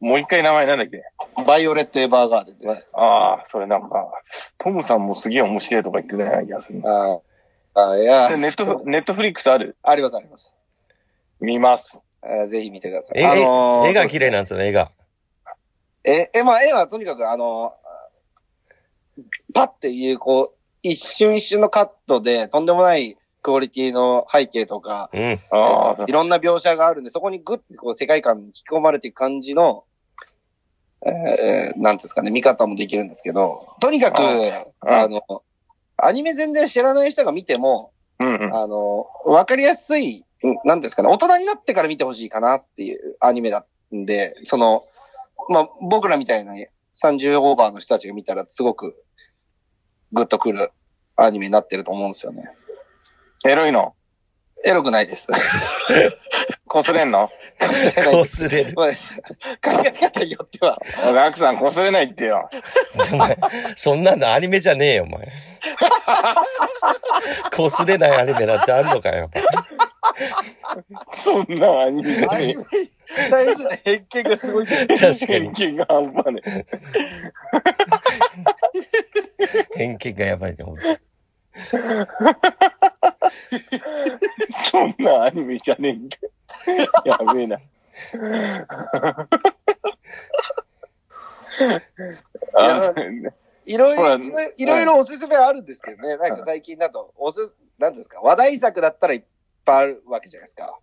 [0.00, 1.02] もう一回名前なんだっけ？
[1.46, 2.88] バイオレット・エヴァーガーデンです。
[2.92, 4.10] ああ、それなんか、
[4.58, 6.82] トムさんもすげえ面白いとか言ってたような気がする。
[6.84, 7.20] あ
[7.74, 9.76] あ、あいやネットフ、ネットフリックスある？
[9.82, 10.52] ありますあります。
[11.40, 11.98] 見ます。
[12.22, 13.20] あぜひ見てください。
[13.20, 14.90] え、あのー絵が綺麗なんですよね、絵が。
[16.04, 17.72] え、え、まあ、絵はとにかく、あの、
[19.54, 25.20] パッていう、こう、一瞬一瞬のカットで、とんでもないクオリティの背景とか、うん。
[25.20, 29.84] えっあといろんな描写があるんで、そこにグッてこう世界観に引き込まれていく感じの、
[31.04, 35.20] えー、なんですかね、見方もできるんですけど、とにかく、ああの、
[35.96, 38.54] アニメ全然知らない人が見ても、あ、うんうん。
[38.54, 44.84] あの、わかりやすい、うんなんですかね、大人になってから見てほしいかなっていうアニメだんで、その、
[45.48, 46.54] まあ、僕らみたいな
[46.94, 48.94] 30オーバーの人たちが見たらすごく
[50.12, 50.70] グッとくる
[51.16, 52.50] アニメになってると思うんですよね。
[53.44, 53.94] エロいの？
[54.64, 55.26] エロくないです。
[56.70, 57.30] 擦れんの？
[58.10, 58.72] こすれる。
[58.76, 60.80] まあ考え方によっては、
[61.12, 62.48] ガクさん擦れないってよ。
[63.12, 63.38] お前、
[63.76, 65.32] そんなのアニメじゃねえよ、お前。
[67.54, 69.30] こすれないアニメなんてあんのかよ。
[71.12, 72.66] そんなアニメアニでメに
[73.30, 74.66] 対する偏見がすごい。
[74.66, 75.16] 確かに。
[75.26, 76.66] 偏見が半端ね
[79.76, 80.82] 偏見がやばいね、ほんと。
[81.54, 81.60] え。
[84.70, 86.30] そんなアニメじゃねえんだよ。
[87.04, 87.58] やべえな。
[92.54, 92.94] あ
[93.64, 94.16] いろいろ、
[94.56, 96.16] いろいろおすすめあるんですけどね。
[96.16, 99.22] なんか最近だと、おす、なんですか、話題作だったらいっ
[99.64, 100.78] ぱいあるわけじゃないですか。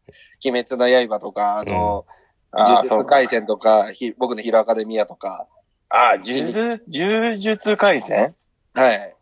[0.46, 2.06] 鬼滅の刃とか、あの、
[2.52, 5.48] あ呪術廻戦とか、ひ僕のヒーローアカデミアとか。
[5.90, 8.36] あ、呪術、呪術廻戦？
[8.74, 9.16] はい。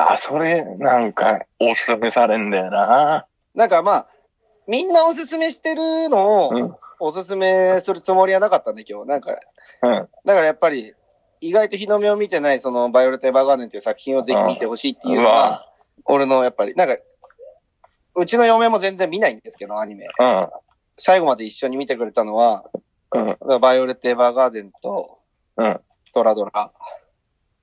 [0.00, 3.26] あ、それ、なんか、おすすめされんだよな。
[3.54, 4.08] なんかまあ、
[4.66, 9.08] みんなおすすめしてるのうんを、おすすめするつもりはなかったんで今日。
[9.08, 9.32] なんか、
[9.82, 10.08] うん。
[10.24, 10.94] だからやっぱり、
[11.40, 15.66] 意外と日の目を見てない、その、バイオレット・エヴァーガーデンっていう作品をぜひ見てほしいっていうのうわが、
[16.04, 16.96] 俺のやっぱり、なんか、
[18.14, 20.06] うちの嫁も全然見ないんですけど、アニメ。
[20.18, 20.48] うん。
[20.94, 22.64] 最後まで一緒に見てくれたのは、
[23.12, 23.18] う
[23.56, 23.60] ん。
[23.60, 25.18] バイオレット・エヴァーガーデンと、
[25.56, 25.80] うん。
[26.12, 26.72] トラドラ。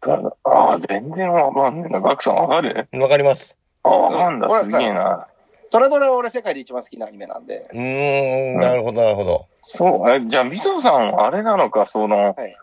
[0.01, 2.01] ああ、全然わかんねえな。
[2.01, 2.87] ガクさんわかる？
[2.93, 3.57] わかります。
[3.83, 4.47] ああ、わかんだ。
[4.47, 5.27] うんすげえな。
[5.69, 7.67] トラドラは俺世界で一番好きなアニメなんで。
[7.73, 9.45] うーん、なるほど、なるほど。
[9.63, 12.55] そう、え、じゃあ、みそさんはあれなのか、その、はい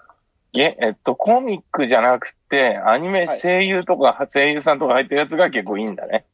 [0.56, 6.24] え、えっと、コミックじゃなくて、アニメはい声優とか、声優さんとか入ってるやつが結構いいんだね。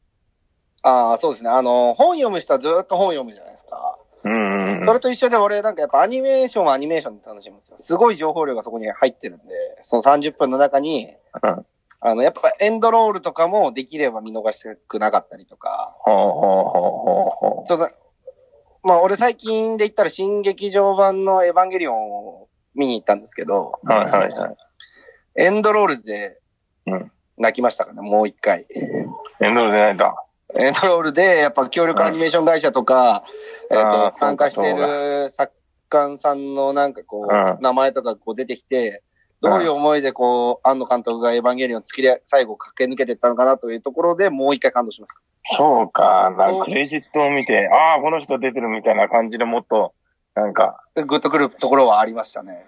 [0.83, 1.49] ああ、そうですね。
[1.49, 3.97] あの、本読む人はずっと本読むじゃないですか。
[4.23, 4.85] うんうんうん。
[4.85, 7.77] それと一緒で俺なんかやっぱアニメーションはアニメーションで楽しむんですよ。
[7.79, 9.53] すごい情報量がそこに入ってるんで、
[9.83, 11.65] その30分の中に、うん
[12.03, 17.89] あの、やっぱエンドロールとかもできれば見逃したくなかったりとか、ほうほうほうほうほその、
[18.83, 23.87] まあ俺最近で言ったら新劇場版のエヴァンゲリオンを見に行ったんですけど、う。
[23.87, 24.55] はいはいはい。
[25.35, 26.39] エンドロールで
[26.87, 28.65] うん泣きましたかね、もう一回。
[29.39, 30.15] エンドロールでないだ。
[30.55, 33.23] エンドロールでやっぱ協力アニメーション会社とか、
[33.69, 35.53] えっ、と、参加している作
[35.89, 37.57] 家さんのなんかこう、うん。
[37.61, 39.03] 名前とかこう出てきて、
[39.41, 46.33] どういう思いでこう、庵野監督がエヴァンゲリオンを作り、最後駆け抜けていったのかなというところでもう一回感動しましそうか。
[46.37, 49.93] なんかクレジットを見て、ああ、この人出てるみたいな感じでもっと、
[50.35, 51.03] なんか、た。
[51.03, 52.65] グッとくるところはありましたね。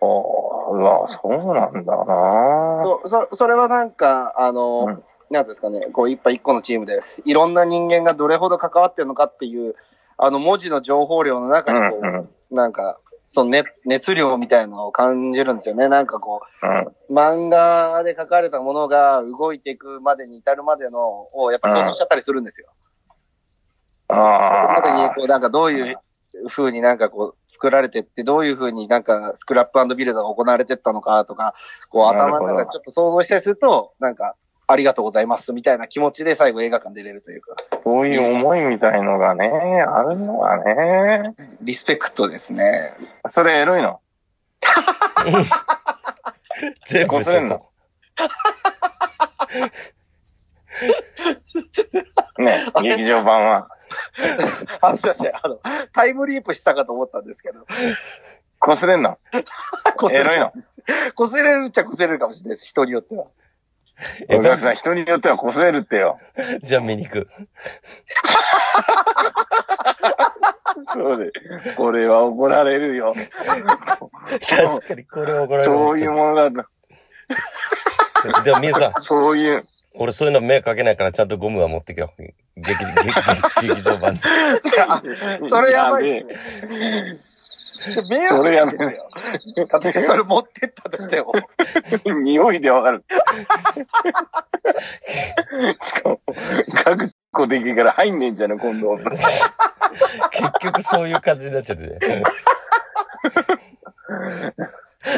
[0.00, 2.82] おーうわ、そうなんだな。
[3.04, 9.74] そ、そそれはなんか、あの、うんなんですかね、こう一杯一個のチームで、いろんな人間がどれほど関わってるのかっていう、
[10.18, 15.88] あの文字の情報量の中にこう、うんうんなんか、その熱熱量みたいなのを感じるんですよね。
[15.88, 17.16] なんかこう、うん。
[17.16, 20.98] 漫画で書かれたものが動いていくまでに至るまでの
[21.34, 22.68] をやっぱ想像しちゃったりするんですよ。
[24.08, 25.10] そこあまでにあ。
[25.10, 25.96] こうなんかどういう
[26.50, 31.54] 風になんかこう作られてって、どういう風になんかスクラップビルドが行われてったのかとか、
[31.90, 34.36] こう頭の中でちょっと想像したりすると、なんか
[34.68, 41.34] ありがとうございますみたいな気持ちで最後映画館出れるというか、そういう思いみたいのがね、あるのがね。
[41.60, 42.92] リスペクトですね。
[43.32, 44.00] それエロいの？
[46.88, 47.70] 全部そこすんのこ。
[52.42, 53.68] ね、劇場版は。
[54.80, 55.60] あの、すいませんあの、
[55.92, 57.64] タイムリープしたかと思ったんですけど、
[58.58, 59.18] こすれんの？
[59.96, 60.52] こすれエロいの？
[61.14, 63.26] こすれるっちゃこすれるかもしれないです、人によっては。
[64.28, 66.18] えお客さん、人によってはこすれるってよ。
[66.62, 67.28] じゃあ見に行く。
[70.92, 71.32] そうで。
[71.76, 73.14] これは怒られるよ。
[74.48, 75.72] 確かにこれ怒られる。
[75.72, 76.68] そういうものだと。
[78.44, 79.66] じゃあ、みんさん、そういう。
[79.94, 82.12] 俺そういうの目かけないからちゃんとゴムは持ってけよ。
[82.56, 82.74] 劇、
[83.62, 84.20] 劇、劇場版で。
[85.48, 86.26] それやばい。
[88.08, 88.90] 迷惑ですよ。
[89.56, 91.32] 例えばそれ持ってったとしても。
[92.22, 93.04] 匂いでわかる。
[95.82, 96.20] しかも、
[96.84, 98.96] 各個できるから入んねえんじゃね、今度。
[98.96, 99.14] 結
[100.60, 102.22] 局そういう感じになっちゃってね。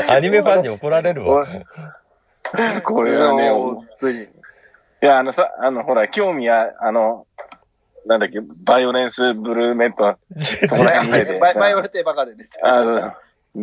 [0.09, 1.47] アニメファンに怒られるわ。
[2.85, 4.23] これはね、本当に。
[4.23, 4.27] い
[5.01, 7.28] や、あのさ、あの、ほら、興味は、あの、
[8.07, 10.03] なんだっけ、バイオレンスブルーメット。
[10.03, 12.59] バイバイオレットエヴァガーデンです。
[12.63, 13.17] あの、だか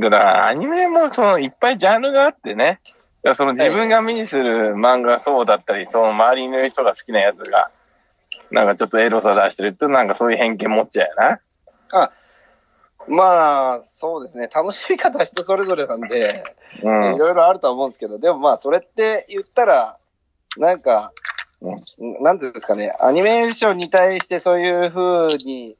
[0.09, 2.79] ら、アニメも、その、いっぱいジャンルがあってね。
[3.35, 7.71] その自分が目にする漫画がそうだったり、その周りの人が好きなやつが、
[8.51, 11.39] なんかちょっとエロさ出してると、なんかそういう偏見持っちゃうよな。
[13.07, 14.47] まあ、そうですね。
[14.53, 16.29] 楽しみ方は人それぞれなんで、
[16.83, 17.17] うんい。
[17.17, 19.97] ろいろあるとは思うんですけど、でもまあ、それって言ったら、
[20.57, 25.75] なんか、うんなんていうんですかね、アニメーションに対してそういう風に、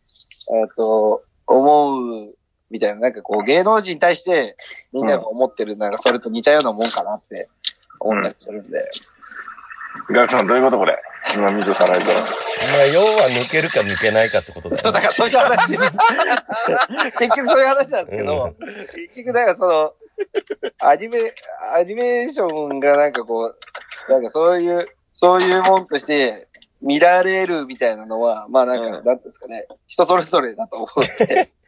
[0.51, 2.35] えっ、と、思う
[2.71, 4.55] みたいな、なんかこう芸能人に対して
[4.93, 7.49] みんなが思ってる、なんかそれと似たようなもんかなって
[7.99, 8.89] 思ったりするんで。
[10.09, 10.97] ガクさん、どういうことこれ？
[11.33, 12.05] 今見てさないと。
[12.05, 12.13] ま
[12.79, 15.01] あ、要は抜けるか抜けないかってことだそう、よね。
[15.01, 15.97] だからそういう話です。
[17.17, 18.65] 結局そういう話なんですけど、うん
[19.09, 19.93] 結局だからその、
[20.79, 21.19] アニメ、
[21.73, 26.47] アニメーションがなんかこう、なんかそういう、そういうもんとして
[26.81, 29.05] 見られるみたいなのは、まあなんか、うん。
[29.05, 30.99] なんですかね、人それぞれだと思う。
[31.01, 31.05] ん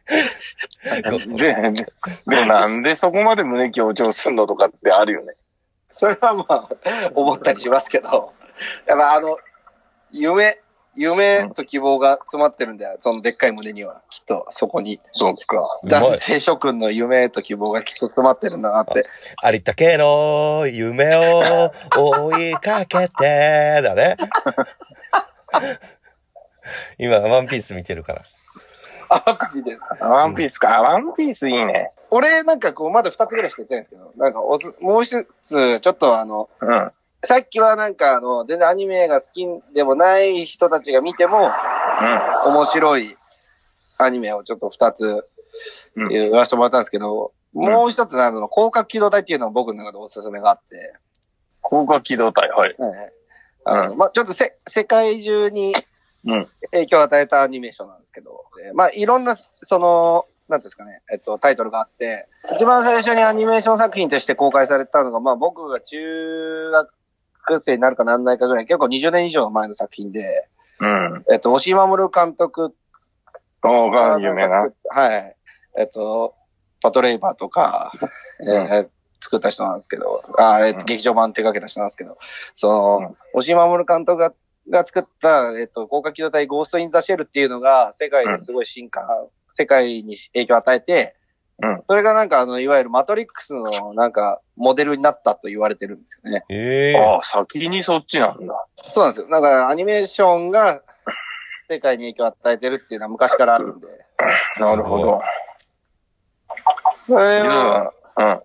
[1.36, 1.86] で、で、で
[2.26, 5.32] でもなんでそこまで胸強調すんのとかってあるよね。
[5.92, 6.68] それはまあ、
[7.14, 8.32] 思ったりしますけど、
[8.86, 9.38] やっぱあの、
[10.12, 10.60] 夢、
[10.98, 15.00] 夢と希望が詰まってるんだよ、そのでっかい胸には、きっとそこに。
[15.12, 15.78] そうか。
[15.84, 19.06] 男性諸君の夢と希望がきっと詰まってるんだなって。
[19.44, 24.16] 有田家の夢を追いかけて、だね。
[26.98, 28.22] 今、ワンピース見てるから。
[29.08, 29.80] あ、マジです。
[30.02, 30.82] ワンピースか。
[30.82, 31.90] ワンピースいいね。
[32.10, 36.90] 俺なんかこう、まだ二つぐらいしか言ってないんですけど、なんかおす、もう一つ、ちょっとあの、うん。
[37.22, 41.50] さっきはなんかあの、全然アニメが好きでもない人たちが見ても、
[42.46, 43.16] 面白い
[43.98, 45.26] アニメをちょっと二つ
[45.96, 50.94] うん言わせてもらったんですけど、もう一つあの、広角機動隊っていうのは僕の中でおすすめがあって、
[51.68, 52.74] 広角機動隊、はい。
[52.78, 53.12] はいはい。
[53.64, 55.74] あの、まあ、ちょっとせ、世界中に
[56.26, 56.44] うん。
[56.72, 66.90] 影響を与えたアニメーションなんですけど、でまあ、いろんな、その、なんですかね、えっと、タイトルがあって、一番最初にアニメーション作品として公開されたのが、まあ、僕が中学
[67.58, 70.48] 生になるかなんないかぐらい、結構20年以上前の作品で、
[70.80, 71.24] うん。
[71.30, 72.74] えっと、押井守監督
[73.62, 74.68] おが有名な。
[74.90, 75.36] はい。
[75.78, 76.34] えっと、
[76.80, 77.92] パトレイバーとか、
[78.40, 78.88] んえー
[79.20, 82.18] 作った人なんですけど、あえっと、うん劇場版手掛けた人なんですけど、
[82.54, 84.32] その、うん押井守監督が、
[84.70, 91.16] が作った、えっと、広角機動隊ゴースト・イン・ザ・シェルっていうのが、世界ですごい進化、世界に影響を与えて、
[91.60, 96.44] うんそれがなんか、あの、いわゆるマトリックスの、なんか、モデルになったと言われてるんですよね。
[96.48, 98.66] ええああ、先にそっちなんだ。
[98.76, 99.28] そうなんですよ。
[99.28, 100.82] だから、アニメーションが、
[101.68, 103.86] 世界に影響を与えてるっていうのは昔からあるんで、
[104.58, 105.20] なるほど。
[106.94, 108.42] それ実は、は、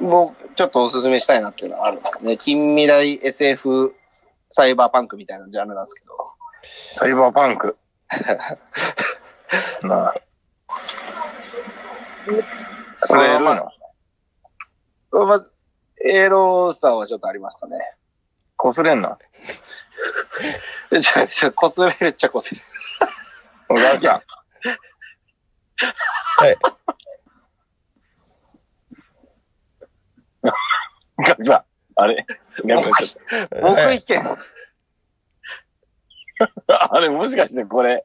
[0.00, 2.36] 僕、ちょっとおすすめしたいなっていうのはあるんですよね。
[2.36, 3.94] 近未来 SF
[4.50, 6.12] サイバーパンクみたいなジャンルなんですけど。
[6.14, 6.98] うん。
[6.98, 7.76] サイバーパンク。
[9.82, 10.14] なあ。
[12.98, 13.70] それいるまの
[15.26, 15.50] まず、
[16.04, 17.78] エロさはちょっとありますかね。
[18.56, 19.18] こすれんな。
[20.90, 22.66] え じゃゃあこすれるっちゃこすれる。
[23.68, 24.22] お母ちゃん。
[26.38, 26.56] はい。
[31.18, 31.64] お母さん。
[31.96, 32.26] あれ？
[33.60, 34.22] 僕意見、
[36.66, 36.88] た。
[36.94, 38.04] あれ、もしかしてこれ、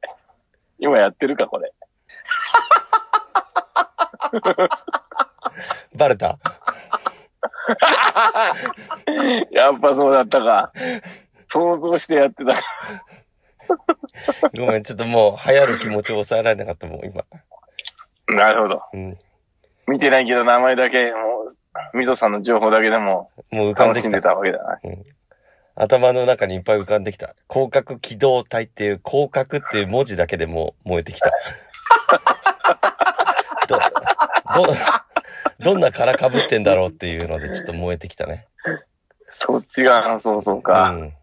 [0.78, 1.74] 今やってるか、これ。
[5.96, 6.38] バレた？
[9.52, 10.72] やっぱそうだったか。
[11.52, 12.54] 想像してやってた。
[14.58, 17.24] ごめん、ちょっともう流行る気持ちを抑えられなかったもん、今。
[18.28, 18.82] なるほど。
[18.94, 19.18] うん。
[19.88, 21.52] 見てないけど名前だけ、も
[21.94, 24.22] う、みぞさんの情報だけでももう浮かんでできた。
[24.22, 24.80] たわけだな。
[25.76, 27.36] 頭の中にいっぱい浮かんできた。
[27.50, 31.32] 広角機動隊っていう、広角っていう文字だけでもう燃えてきた。
[35.60, 38.48] ど、 んな殻被ってんだろうっていうのでちょっと燃えてきたね。
[39.46, 40.90] そっちが、そうそううか。
[40.90, 41.14] ん。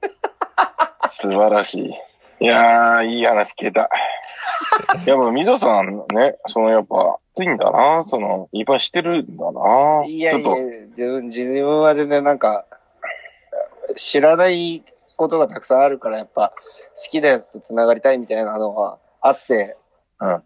[1.10, 2.44] 素晴らしい。
[2.44, 3.88] いやー、いい話聞けた。
[5.06, 8.04] やっぱ、みぞさんね、そのやっぱ、ついんだな。
[8.08, 10.04] その、いっぱいしてるんだな。
[10.06, 10.56] いやいや
[10.90, 12.66] 自分、自分は全然なんか、
[13.96, 14.84] 知らない
[15.16, 16.52] ことがたくさんあるから、やっぱ、
[16.94, 19.76] 好きなやつと繋がりたいみたいなのはあって、
[20.20, 20.42] うん。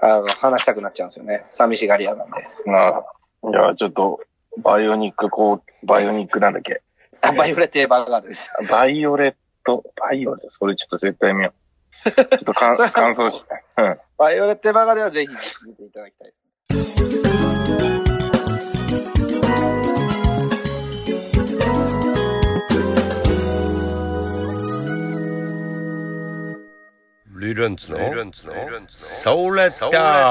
[0.00, 1.44] あの、話したくなっちゃうんですよね。
[1.50, 2.48] 寂しがり屋なんで。
[2.66, 3.04] なあ。
[3.50, 4.20] いや、ちょっと、
[4.62, 6.82] バイオニック、こう、バイオニックなんだっけ？
[7.20, 8.48] あバイオレットエヴァーガーデンです。
[8.70, 9.34] バイオレッ
[9.64, 11.52] ト、バイオレット、それちょっと絶対見よ
[12.06, 12.10] う。
[12.12, 13.42] ちょっとかん それは感想し、
[13.76, 13.98] うん。
[14.16, 15.28] バイオレットエヴァーガーデンはぜひ
[15.66, 16.32] 見ていただきたい
[16.68, 17.27] です。
[27.38, 30.28] リレンツの、ソーレッダ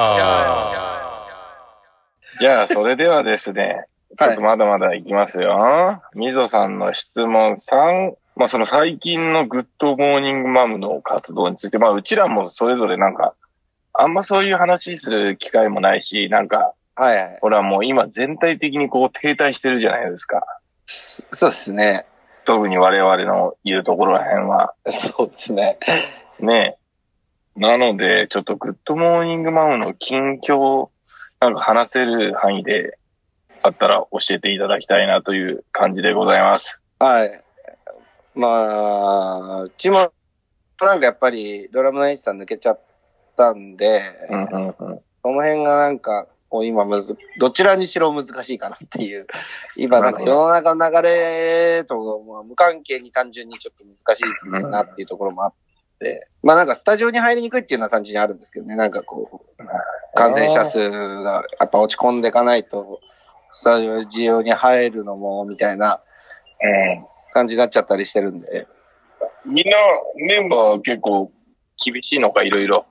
[2.39, 3.85] じゃあ、それではですね、
[4.19, 4.41] ちょはいっと。
[4.41, 6.01] まだまだいきますよ。
[6.15, 13.35] みぞさんの質問3、まあその最近のグッドモーニングマムの活動について、まあうちらもそれぞれなんか、
[13.93, 17.37] あんまそういう話する機会もないし、なんか、はいはい。
[17.41, 20.43] ほらもう今全体的にこう停滞してるじゃないですか。
[20.85, 22.05] そそうですね。
[22.45, 24.73] 特に我々のいるところら辺は。
[24.87, 25.77] そうですね。
[26.39, 26.86] ねえ。
[27.57, 30.89] なので、ちょっとグッドモーニングマムの近況、
[31.39, 32.99] なんか話せる範囲で
[33.63, 36.79] あったら教えていただきたいなという感じでございます。
[36.99, 37.43] はい。
[38.35, 40.11] まあ、うちも、
[40.79, 42.81] なんかやっぱりドラムのエイチさん抜けちゃっ
[43.35, 44.75] たんで、うんうんうん。
[45.23, 49.25] その辺がなんか、こう今むず、どちらにしろ難しいかなっていう。
[49.75, 55.66] 今なんか世の中の流れと、まあ、無関係に単純にちょっと難しいなっていうところもあって、
[56.43, 59.65] まあなんかスタジオに入りにくいっていうのは単純にあるんですけどね、なんかこう、
[60.15, 62.99] 感染者数がやっぱ落ち込んでいかないと、
[63.51, 66.01] スタジオに入るのも、みたいな
[67.33, 68.67] 感じになっちゃったりしてるんで、
[69.45, 69.53] うん。
[69.53, 69.77] みんな
[70.15, 71.31] メンバー結構
[71.83, 72.85] 厳しいのか、いろいろ。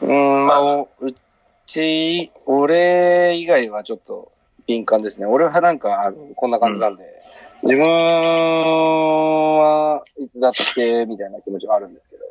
[0.00, 1.14] うーん、まあ、おう
[1.66, 4.32] ち、俺以外はちょっと
[4.66, 5.26] 敏感ですね。
[5.26, 7.04] 俺はなんか、こんな感じなんで、
[7.62, 7.86] 自分
[9.58, 11.06] はいつだっけ？
[11.06, 12.22] みたいな気持ちがあるんですけど。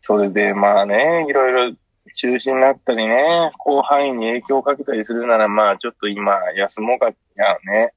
[0.00, 1.76] それで、まあね、いろいろ
[2.16, 7.12] 中止になったりね、広範囲に影響をかけたりするなら、まあちょっと今休もうか、や
[7.66, 7.92] ね。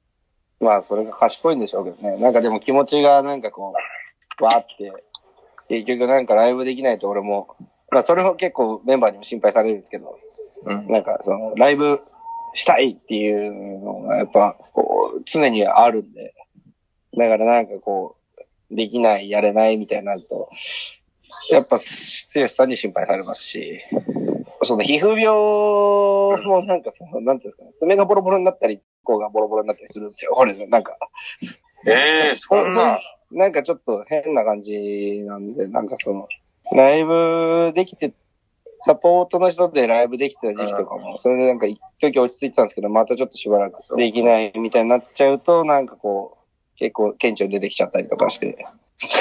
[0.60, 2.18] まあ、それが賢いんでしょうけどね。
[2.18, 3.76] なんかでも気持ちがなんかこ
[4.40, 4.92] う、わーって、
[5.70, 7.56] 結局なんかライブできないと俺も、
[7.92, 10.18] まあそれを結構メンバーにも心配されるんですけど、
[10.66, 10.88] うん。
[10.88, 12.02] なんかその、ライブ
[12.58, 16.34] したいっていうのがやっぱ、こう、常にあるんで。
[17.16, 18.18] だからなんかこ
[18.72, 20.50] う、できない、やれないみたいになると、
[21.52, 23.80] やっぱ、剛さんに心配されますし、
[24.64, 25.28] その皮膚病
[26.48, 30.34] もなんかその、なんていうんですかね、爪がボロボロになったり、こうがボロボロになったりするんですよ。
[30.36, 30.98] 俺、なんか。
[31.88, 31.92] え
[32.34, 33.00] えそんな。
[33.30, 36.28] なんかちょっと変な感じなんで、なんかその、
[36.72, 38.14] ライブできて、
[38.80, 48.66] サポートの人でライブできてた時期とかも、それでなんか一時落ち着いてたんですけど、またちょっとしばらくできないみたいになっちゃうと、なんかこう、結構顕著に出てきちゃったりとかして、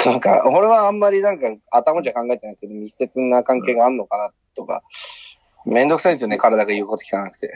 [0.05, 4.83] なんか、俺はあんまりなんか頭じゃ考えてないんですけど、密接な関係があんのかなとか、
[5.65, 7.53] めんどくさいですよね、体が言うこと聞かなくて。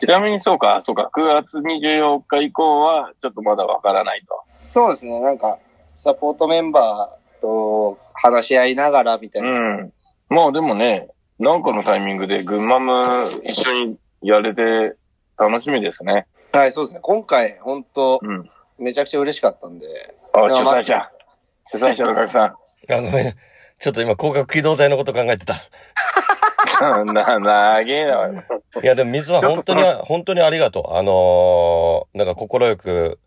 [0.00, 4.42] ちなみにそうか、そうか、9月24日以降は、ちょっとまだわからないと。
[4.46, 5.58] そうですね、なんか、
[5.96, 9.88] サポートメンバーと話し合いながらみたいな。
[10.34, 10.44] うん。
[10.44, 11.08] まあでもね、
[11.38, 14.96] なんかのタイミングでグンマム一緒にやれて
[15.38, 16.26] 楽しみですね。
[16.52, 17.00] はい、そうですね。
[17.02, 18.50] 今回、本当うん。
[18.78, 19.86] めちゃくちゃ嬉しかったんで。
[20.32, 21.10] あ、主催者。
[21.72, 22.56] 主催者のお客さ
[22.90, 23.34] あ、ごめん。
[23.78, 25.54] ちょっと今、広角機動隊のこと考えてた。
[25.54, 27.06] ん。
[27.12, 28.28] な、なげえな。
[28.82, 30.96] いや、でも水は本当に本当にありがとう。
[30.96, 33.18] あのー、なんか心よく、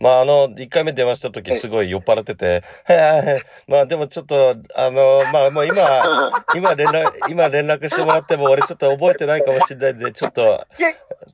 [0.00, 2.62] まあ、あの、一回目電話した時すごい酔っ払ってて、
[3.66, 10.66] まあでもちょっと、あのー、まあもう今、 今連絡、今連絡してもらっても俺ちょっと覚えてないかもしれないんで、ちょっと、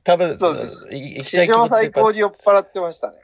[0.03, 3.17] 多分行きたい史上最高に酔よっ払ってましたね。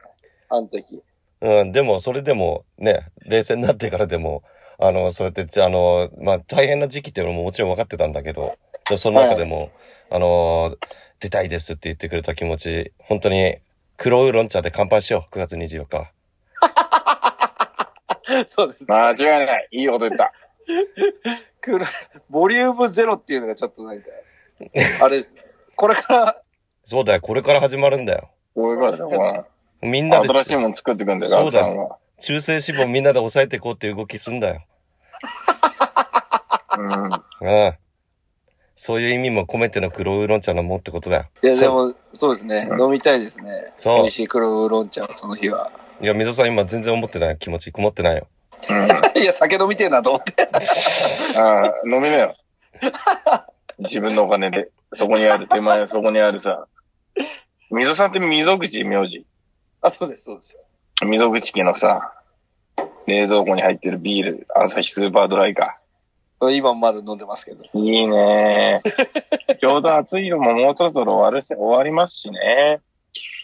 [0.50, 1.02] あの時。
[1.42, 4.44] うん、でも、それでも、ね、冷静になってからでも、
[4.78, 8.58] あの、そうやって、ああの、まあ、大変な時期っていうのももちろん分かってたんだけど、
[8.90, 9.72] でその中でも、
[10.12, 10.76] あの、
[11.20, 13.58] 出たいですって言ってくれた気持ち、本当に、
[14.02, 16.12] 黒ウーロン茶で乾杯しよう、9月24日。
[18.50, 18.92] そうです。
[18.92, 19.68] 間違いない。
[19.72, 20.34] いいこと言った。
[21.62, 21.86] クル
[22.28, 24.08] ボリュームゼロっていうのがちょっとなんか、
[25.04, 25.44] あれですね。
[25.76, 26.42] これから、
[26.84, 28.32] そうだよ、これから始まるんだよ。
[28.56, 29.46] こういうことだよ、
[29.84, 31.98] おみんなで、前新しいもの作ってくんだよ、ガそうだよクさんは。
[32.22, 34.64] 中性脂肪みんなで抑えていこうっていう動きすんだよ。
[36.76, 37.04] うん。
[37.04, 37.78] うん。
[38.84, 41.26] そういう意味も込めての黒ウーロン茶のもってことだよ。
[41.44, 42.68] いやでも、そうですね。
[42.68, 43.72] うん飲みたいですね。
[43.78, 45.72] そう美味しい黒ウーロン茶をその日は。
[46.02, 48.28] いや、水戸さん今全然思ってない気持ち、曇ってないよ。
[49.16, 50.50] いや、酒飲みてえなと思って。
[51.38, 52.36] ああ、飲みなよ。
[53.78, 54.72] 自分のお金で。
[54.96, 56.66] そこにある、手前、そこにあるさ。
[57.70, 59.28] 溝さんって溝口名字？
[59.82, 60.58] あ、そうです、そうです。
[61.06, 62.14] 溝口家のさ、
[63.06, 65.78] 冷蔵庫に入ってるビール、朝日スーパードライか。
[66.50, 67.64] 今まだ飲んでますけど。
[67.74, 68.82] いいね
[69.60, 72.82] ちょうど暑いのももうそろそろ終わるし、終わりますしね。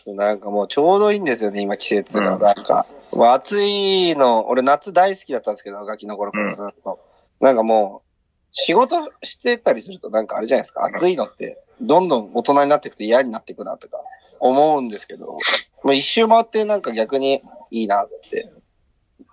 [0.07, 2.35] なんかもうちょうどいいんですよね、今季節が。
[2.35, 2.87] うんなんか。
[3.11, 6.99] もう暑いの、俺夏大好きだったんですけど、ガキの頃からずっと。
[7.39, 8.07] なんかもう、
[8.51, 10.85] 仕事してたりするとなんかあれじゃないですか。
[10.85, 13.97] 暑いのって、どんどん大人になっていくと嫌になっていくなとか
[14.39, 15.37] 思うんですけど、
[15.83, 18.51] もう一周回ってなんか逆にいいなって。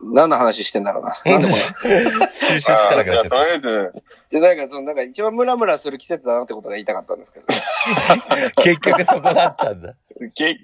[0.00, 1.14] 何の話してんだろうな。
[1.24, 3.38] なんでこの収集つかなくなっちゃった。
[3.38, 3.92] あじゃあとりあえず、
[4.30, 7.46] で、なんかその、なんか一番ムラムラする季節だなってことが言いたかったんですけど。
[8.62, 9.94] 結局そこだったんだ。
[10.34, 10.56] け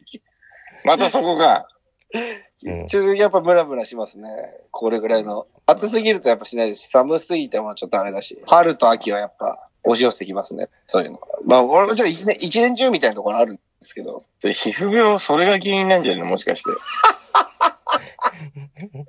[0.84, 1.66] またそこか。
[2.12, 4.28] うんちょっとやっぱムラムラしますね。
[4.70, 5.46] これぐらいの。
[5.64, 10.68] 暑すぎるとやっぱしないですし、寒すぎてもちょっとあれだし、春と秋はやっぱ押し寄せてきますね。
[10.86, 11.20] そういうの。
[11.46, 14.24] まあ、俺もちょっと一年、一年中みたいなところあるんですけど。
[14.42, 16.26] 皮膚病、それが原因なんじゃないの？
[16.26, 16.70] もしかして。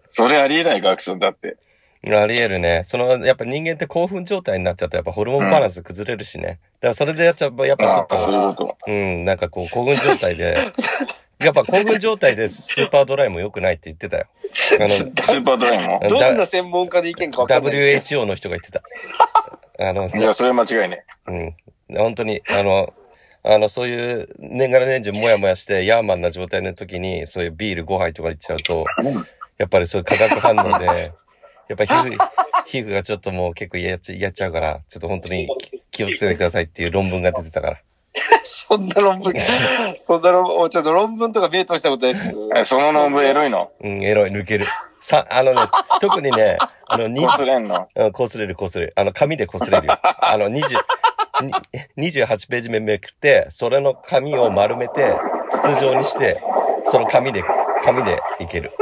[0.08, 1.58] それありえない、ガクさんだって。
[2.04, 2.82] あり得るね。
[2.84, 6.44] その、やっぱ人間って興奮状態になっちゃうと、やっぱホルモンバランス崩れるしね。
[6.44, 8.92] だからそれでやっちゃうやっぱちょっああ、そういうと、こと。
[8.92, 10.58] うん、なんかこう、興奮状態で、
[11.40, 14.26] やっぱ興奮状態でスーパードライも良くないって言ってたよ。
[14.80, 16.00] あの、スーパードライも？
[16.08, 17.74] どんな専門家で意見か分かんない。
[17.74, 18.82] WHO の人が言ってた。
[19.88, 21.06] あの、いや、それは間違いね。
[21.28, 21.56] うん。
[21.98, 22.94] 本当に、あの、
[23.44, 28.86] あの、そういう年がら年中もやもやしてヤーマンな状態の時に、そういうビール5杯とかいっちゃうと、
[29.58, 31.12] やっぱりそういう化学反応で、
[31.68, 32.18] やっぱ皮膚、
[32.66, 35.48] 皮膚がちょっともう結構やっちゃやっちゃうから、ちょっと本当に
[35.90, 37.78] 気をつけてくださいっていう論文が出てたから。
[38.44, 39.34] そんな論文、
[39.98, 42.50] そんな論文、ちょっと論文とか目通したことないですけど。
[42.58, 43.72] えその論文エロいの？
[43.82, 44.66] うん、エロい、抜ける。
[45.02, 45.62] さ、あのね、
[46.00, 47.88] 特にね、あの、にこすれんの？
[47.96, 48.94] うん、こすれる、こすれる。
[48.96, 50.00] あの、紙でこすれるよ。
[50.02, 50.64] あの、20、に
[51.98, 55.16] 28ページ目めくって、それの紙を丸めて、
[55.50, 56.42] 筒状にして、
[56.86, 57.44] その紙で、
[57.84, 58.72] 紙でいける。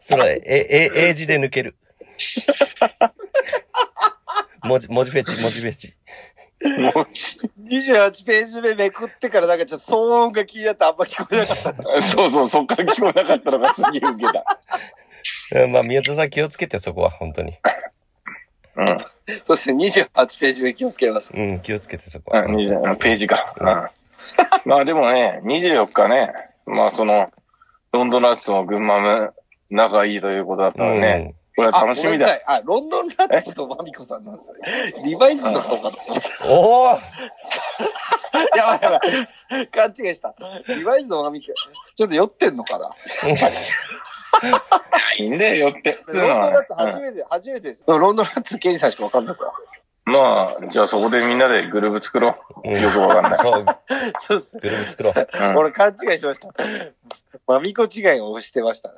[0.00, 1.76] その、え、え、英字で抜ける。
[4.62, 5.94] 文字、文字フェチ、文字フェチ。
[6.78, 9.96] もうち28ページ目めくってからなんかちょっと騒
[10.26, 12.02] 音が気になってあんま聞こえなかった。
[12.08, 14.44] そうそう、そっから聞こえなかったのがすげえ受けた。
[15.54, 17.54] うんまあ、宮田さん気をつけて、そこは、本当に。
[18.76, 18.96] うん。
[19.44, 21.32] そして28ページ目気をつけます。
[21.34, 22.44] うん、気をつけて、そこは。
[22.44, 23.54] うん、20ページか。
[23.58, 23.66] うん。
[24.64, 26.32] まあでもね、24日ね、
[26.66, 27.30] まあその、
[27.92, 29.32] ロンドンラッツとも群馬も
[29.70, 32.40] 仲いいということだったのでね、これはあ、楽しみだ。
[32.46, 35.04] あ、ロンドンラッツとマミコさんなんですね。
[35.04, 36.50] リバイズの方かと思っうん。
[36.50, 38.56] おおた。
[38.56, 39.68] やばいやばい。
[39.68, 40.34] 勘違いした。
[40.68, 41.46] リバイズのマミコ、
[41.96, 42.90] ちょっと酔ってんのかな
[45.18, 45.98] いいんだよ、よって。
[46.08, 47.84] ロンドンラッツ初めて、初めてです。
[47.86, 49.44] ロンドンラッツ刑事さんしかわかんないさ。
[49.44, 52.68] うんまあ、じゃあそこでみんなでグループ作ろう。
[52.68, 53.38] よくわかんない。
[53.38, 53.64] そう、
[54.26, 54.58] そうです。
[54.60, 55.48] グループ作ろう。
[55.50, 56.48] うん、俺勘違いしました。
[57.46, 58.90] マミコ違いをしてました。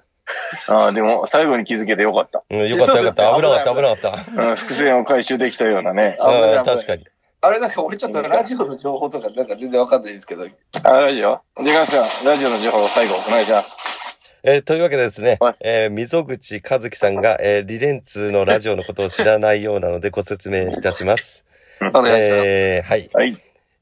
[0.69, 2.43] ああ、でも最後に気づけてよかった。
[2.49, 3.37] うん、よかったよかった。
[3.37, 4.43] 危なかった、危なかった。
[4.43, 6.17] うん、伏線を回収できたようなね。
[6.19, 7.07] 危ない危ないうん、確かに。
[7.43, 10.47] あれなんか俺ちょっとラジオの情報とかなんか全然わかんないですけど。
[10.83, 14.14] あ、ラジオ時間さん、ラジオの情報を最後お願いします。
[14.47, 21.47] えーというわけでですねはい、えー溝口和樹さんが、えーリレンツのラジオのことを知らないようなのでご説明いたします。
[21.81, 22.47] お願いします。
[22.47, 23.11] えーはい。
[23.15, 23.39] はい。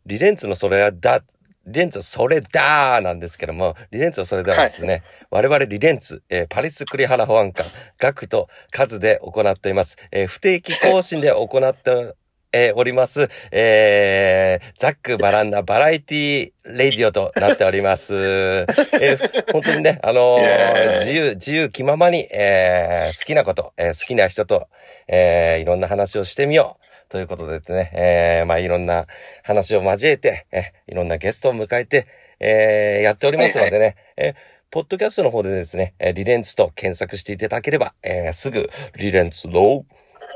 [0.07, 1.25] リレンツのそれはだ、
[1.67, 7.67] リレンツそれだーなんですけども、リレンツのそれだはですね、我々リレンツ、えーパリス栗原保安官、
[7.99, 9.97] 学と数で行っています。
[10.13, 12.15] えー不定期更新で行って、
[12.53, 18.15] えーおります、えーザックバランナバラエティレディオとなっております。
[19.01, 24.69] えー本当にね、あのー自由、自由気ままに、えー好きなこと、えー好きな人と、
[25.09, 26.83] えーいろんな話をしてみよう。
[27.11, 29.07] ということでですね、えーまあいろんな
[29.43, 32.07] 話を交えて、えーいろんなゲストを迎えて、
[32.41, 34.35] えーやっておりますのでね、えー
[34.71, 39.85] ポッドキャストの方でですね、えーリレンツと検索していただければ、えーすぐ、リレンツの、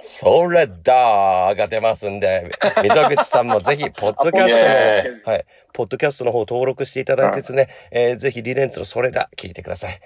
[0.03, 2.51] それだーが出ますんで、
[2.83, 10.01] 溝口さんもぜひ、ポッドキャストの はい、ポッドキャストの方登録していただいてですね、えーぜひリレンツのそれだ、聞いてください。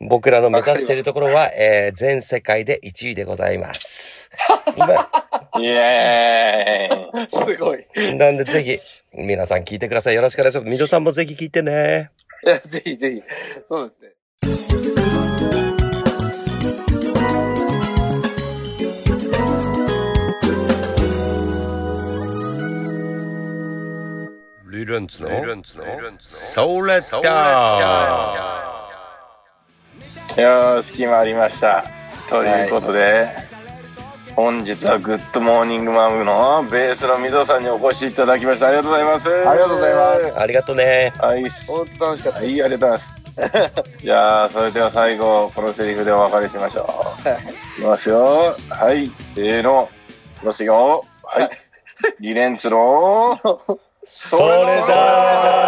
[0.00, 4.30] 僕らの目指しているところは、えー全世界で1位でございます。
[4.76, 5.08] 今、
[5.60, 7.30] イエーイ。
[7.30, 7.86] すごい。
[8.16, 8.78] なんでぜひ、
[9.12, 10.14] 皆さん聞いてください。
[10.14, 10.70] よろしくお願いします。
[10.70, 12.10] みどさんもぜひ聞いてね。
[12.44, 13.22] いや、ぜひぜひ。
[13.68, 15.83] そうですね。
[24.84, 25.28] リレンツの、
[26.28, 27.00] それだ
[30.36, 31.84] いやー、隙間ありました。
[32.28, 33.28] ということで、
[34.36, 38.68] 本日はグッドモーニングマムのベースのみぞさんにお越しいただきました。
[38.68, 39.48] ありがとうございます。
[39.48, 40.40] ありがとうございます。
[40.40, 41.12] ありがとうね。
[41.18, 41.48] はい。
[41.66, 42.38] 本当楽しかった。
[42.40, 43.14] はい、ありがとうございます。
[44.02, 47.80] じゃあ、それでは最後、このセリフでお別れしましょう。
[47.80, 48.56] いきますよ。
[48.68, 49.10] はい。
[49.34, 49.88] せーの。
[50.36, 51.04] いきますよ。
[51.22, 51.50] はい。
[52.20, 53.38] リレンツの、
[54.06, 55.64] それだ